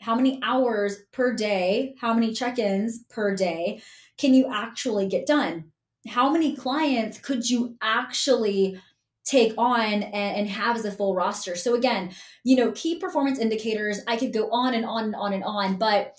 how 0.00 0.14
many 0.14 0.38
hours 0.42 0.98
per 1.12 1.32
day, 1.34 1.94
how 1.98 2.12
many 2.12 2.34
check 2.34 2.58
ins 2.58 3.04
per 3.04 3.34
day 3.34 3.80
can 4.18 4.34
you 4.34 4.52
actually 4.52 5.08
get 5.08 5.24
done? 5.24 5.72
How 6.08 6.30
many 6.30 6.54
clients 6.54 7.18
could 7.18 7.48
you 7.48 7.76
actually 7.80 8.80
take 9.24 9.54
on 9.56 10.02
and, 10.02 10.48
have 10.48 10.76
as 10.76 10.84
a 10.84 10.90
full 10.90 11.14
roster? 11.14 11.56
So, 11.56 11.74
again, 11.74 12.10
you 12.44 12.56
know, 12.56 12.72
key 12.72 12.98
performance 12.98 13.38
indicators, 13.38 14.00
I 14.06 14.16
could 14.16 14.32
go 14.32 14.50
on 14.50 14.74
and 14.74 14.84
on 14.84 15.04
and 15.04 15.14
on 15.14 15.32
and 15.32 15.44
on, 15.44 15.76
but 15.76 16.18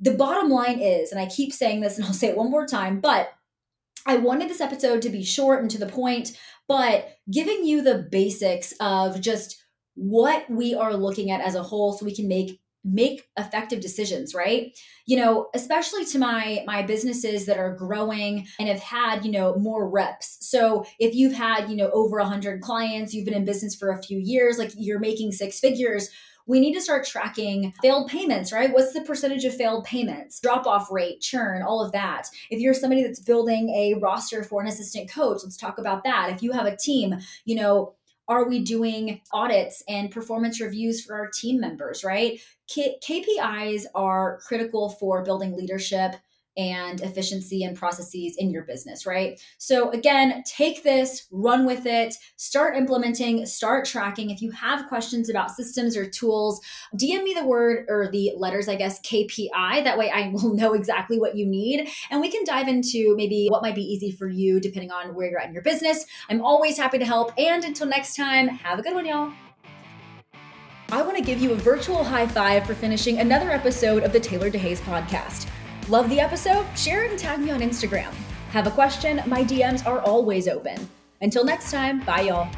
the 0.00 0.14
bottom 0.14 0.50
line 0.50 0.80
is, 0.80 1.12
and 1.12 1.20
I 1.20 1.26
keep 1.26 1.52
saying 1.52 1.80
this 1.80 1.96
and 1.96 2.06
I'll 2.06 2.12
say 2.12 2.28
it 2.28 2.36
one 2.36 2.50
more 2.50 2.66
time, 2.66 3.00
but 3.00 3.32
I 4.06 4.16
wanted 4.16 4.48
this 4.48 4.60
episode 4.60 5.02
to 5.02 5.10
be 5.10 5.22
short 5.22 5.60
and 5.60 5.70
to 5.70 5.78
the 5.78 5.86
point, 5.86 6.36
but 6.66 7.08
giving 7.30 7.64
you 7.64 7.82
the 7.82 8.06
basics 8.10 8.72
of 8.80 9.20
just 9.20 9.62
what 9.94 10.48
we 10.48 10.74
are 10.74 10.94
looking 10.94 11.30
at 11.30 11.42
as 11.42 11.54
a 11.54 11.62
whole 11.62 11.92
so 11.92 12.06
we 12.06 12.14
can 12.14 12.26
make 12.26 12.60
make 12.84 13.28
effective 13.36 13.80
decisions 13.80 14.34
right 14.34 14.78
you 15.06 15.16
know 15.16 15.48
especially 15.54 16.04
to 16.04 16.18
my 16.18 16.62
my 16.66 16.82
businesses 16.82 17.44
that 17.46 17.58
are 17.58 17.76
growing 17.76 18.46
and 18.58 18.68
have 18.68 18.80
had 18.80 19.24
you 19.24 19.30
know 19.30 19.54
more 19.56 19.88
reps 19.88 20.38
so 20.40 20.84
if 20.98 21.14
you've 21.14 21.34
had 21.34 21.68
you 21.68 21.76
know 21.76 21.90
over 21.92 22.18
100 22.18 22.60
clients 22.62 23.12
you've 23.12 23.26
been 23.26 23.34
in 23.34 23.44
business 23.44 23.74
for 23.74 23.90
a 23.90 24.02
few 24.02 24.18
years 24.18 24.58
like 24.58 24.72
you're 24.76 24.98
making 24.98 25.30
six 25.30 25.60
figures 25.60 26.10
we 26.50 26.58
need 26.58 26.74
to 26.74 26.80
start 26.80 27.06
tracking 27.06 27.72
failed 27.80 28.08
payments, 28.08 28.52
right? 28.52 28.72
What's 28.72 28.92
the 28.92 29.02
percentage 29.02 29.44
of 29.44 29.54
failed 29.54 29.84
payments, 29.84 30.40
drop 30.40 30.66
off 30.66 30.90
rate, 30.90 31.20
churn, 31.20 31.62
all 31.62 31.80
of 31.80 31.92
that. 31.92 32.26
If 32.50 32.58
you're 32.58 32.74
somebody 32.74 33.04
that's 33.04 33.20
building 33.20 33.68
a 33.70 33.94
roster 34.00 34.42
for 34.42 34.60
an 34.60 34.66
assistant 34.66 35.08
coach, 35.08 35.42
let's 35.44 35.56
talk 35.56 35.78
about 35.78 36.02
that. 36.02 36.30
If 36.30 36.42
you 36.42 36.50
have 36.50 36.66
a 36.66 36.76
team, 36.76 37.14
you 37.44 37.54
know, 37.54 37.94
are 38.30 38.48
we 38.48 38.60
doing 38.64 39.20
audits 39.32 39.82
and 39.88 40.10
performance 40.10 40.60
reviews 40.60 41.04
for 41.04 41.16
our 41.16 41.28
team 41.28 41.60
members, 41.60 42.04
right? 42.04 42.40
K- 42.68 42.98
KPIs 43.02 43.86
are 43.94 44.38
critical 44.46 44.90
for 44.90 45.24
building 45.24 45.56
leadership 45.56 46.14
and 46.56 47.00
efficiency 47.00 47.62
and 47.62 47.76
processes 47.76 48.34
in 48.38 48.50
your 48.50 48.64
business, 48.64 49.06
right? 49.06 49.40
So, 49.58 49.90
again, 49.90 50.42
take 50.46 50.82
this, 50.82 51.26
run 51.30 51.66
with 51.66 51.86
it, 51.86 52.14
start 52.36 52.76
implementing, 52.76 53.46
start 53.46 53.84
tracking. 53.84 54.30
If 54.30 54.42
you 54.42 54.50
have 54.50 54.88
questions 54.88 55.30
about 55.30 55.50
systems 55.50 55.96
or 55.96 56.08
tools, 56.08 56.60
DM 56.94 57.22
me 57.22 57.34
the 57.34 57.46
word 57.46 57.86
or 57.88 58.08
the 58.10 58.32
letters, 58.36 58.68
I 58.68 58.76
guess, 58.76 59.00
KPI. 59.00 59.84
That 59.84 59.98
way 59.98 60.10
I 60.10 60.28
will 60.32 60.54
know 60.54 60.74
exactly 60.74 61.18
what 61.18 61.36
you 61.36 61.46
need. 61.46 61.88
And 62.10 62.20
we 62.20 62.30
can 62.30 62.44
dive 62.44 62.68
into 62.68 63.14
maybe 63.16 63.46
what 63.48 63.62
might 63.62 63.74
be 63.74 63.82
easy 63.82 64.10
for 64.10 64.28
you 64.28 64.60
depending 64.60 64.90
on 64.90 65.14
where 65.14 65.30
you're 65.30 65.40
at 65.40 65.48
in 65.48 65.54
your 65.54 65.62
business. 65.62 66.04
I'm 66.28 66.42
always 66.42 66.76
happy 66.76 66.98
to 66.98 67.04
help. 67.04 67.32
And 67.38 67.64
until 67.64 67.86
next 67.86 68.16
time, 68.16 68.48
have 68.48 68.78
a 68.78 68.82
good 68.82 68.94
one, 68.94 69.06
y'all. 69.06 69.32
I 70.92 71.02
want 71.02 71.16
to 71.16 71.22
give 71.22 71.40
you 71.40 71.52
a 71.52 71.54
virtual 71.54 72.02
high 72.02 72.26
five 72.26 72.66
for 72.66 72.74
finishing 72.74 73.20
another 73.20 73.50
episode 73.50 74.02
of 74.02 74.12
the 74.12 74.18
Taylor 74.18 74.50
DeHaze 74.50 74.80
podcast. 74.80 75.46
Love 75.90 76.08
the 76.08 76.20
episode? 76.20 76.64
Share 76.76 77.04
it 77.04 77.10
and 77.10 77.18
tag 77.18 77.40
me 77.40 77.50
on 77.50 77.58
Instagram. 77.58 78.12
Have 78.50 78.68
a 78.68 78.70
question? 78.70 79.20
My 79.26 79.42
DMs 79.42 79.84
are 79.84 79.98
always 79.98 80.46
open. 80.46 80.88
Until 81.20 81.44
next 81.44 81.72
time, 81.72 81.98
bye 82.04 82.20
y'all. 82.20 82.48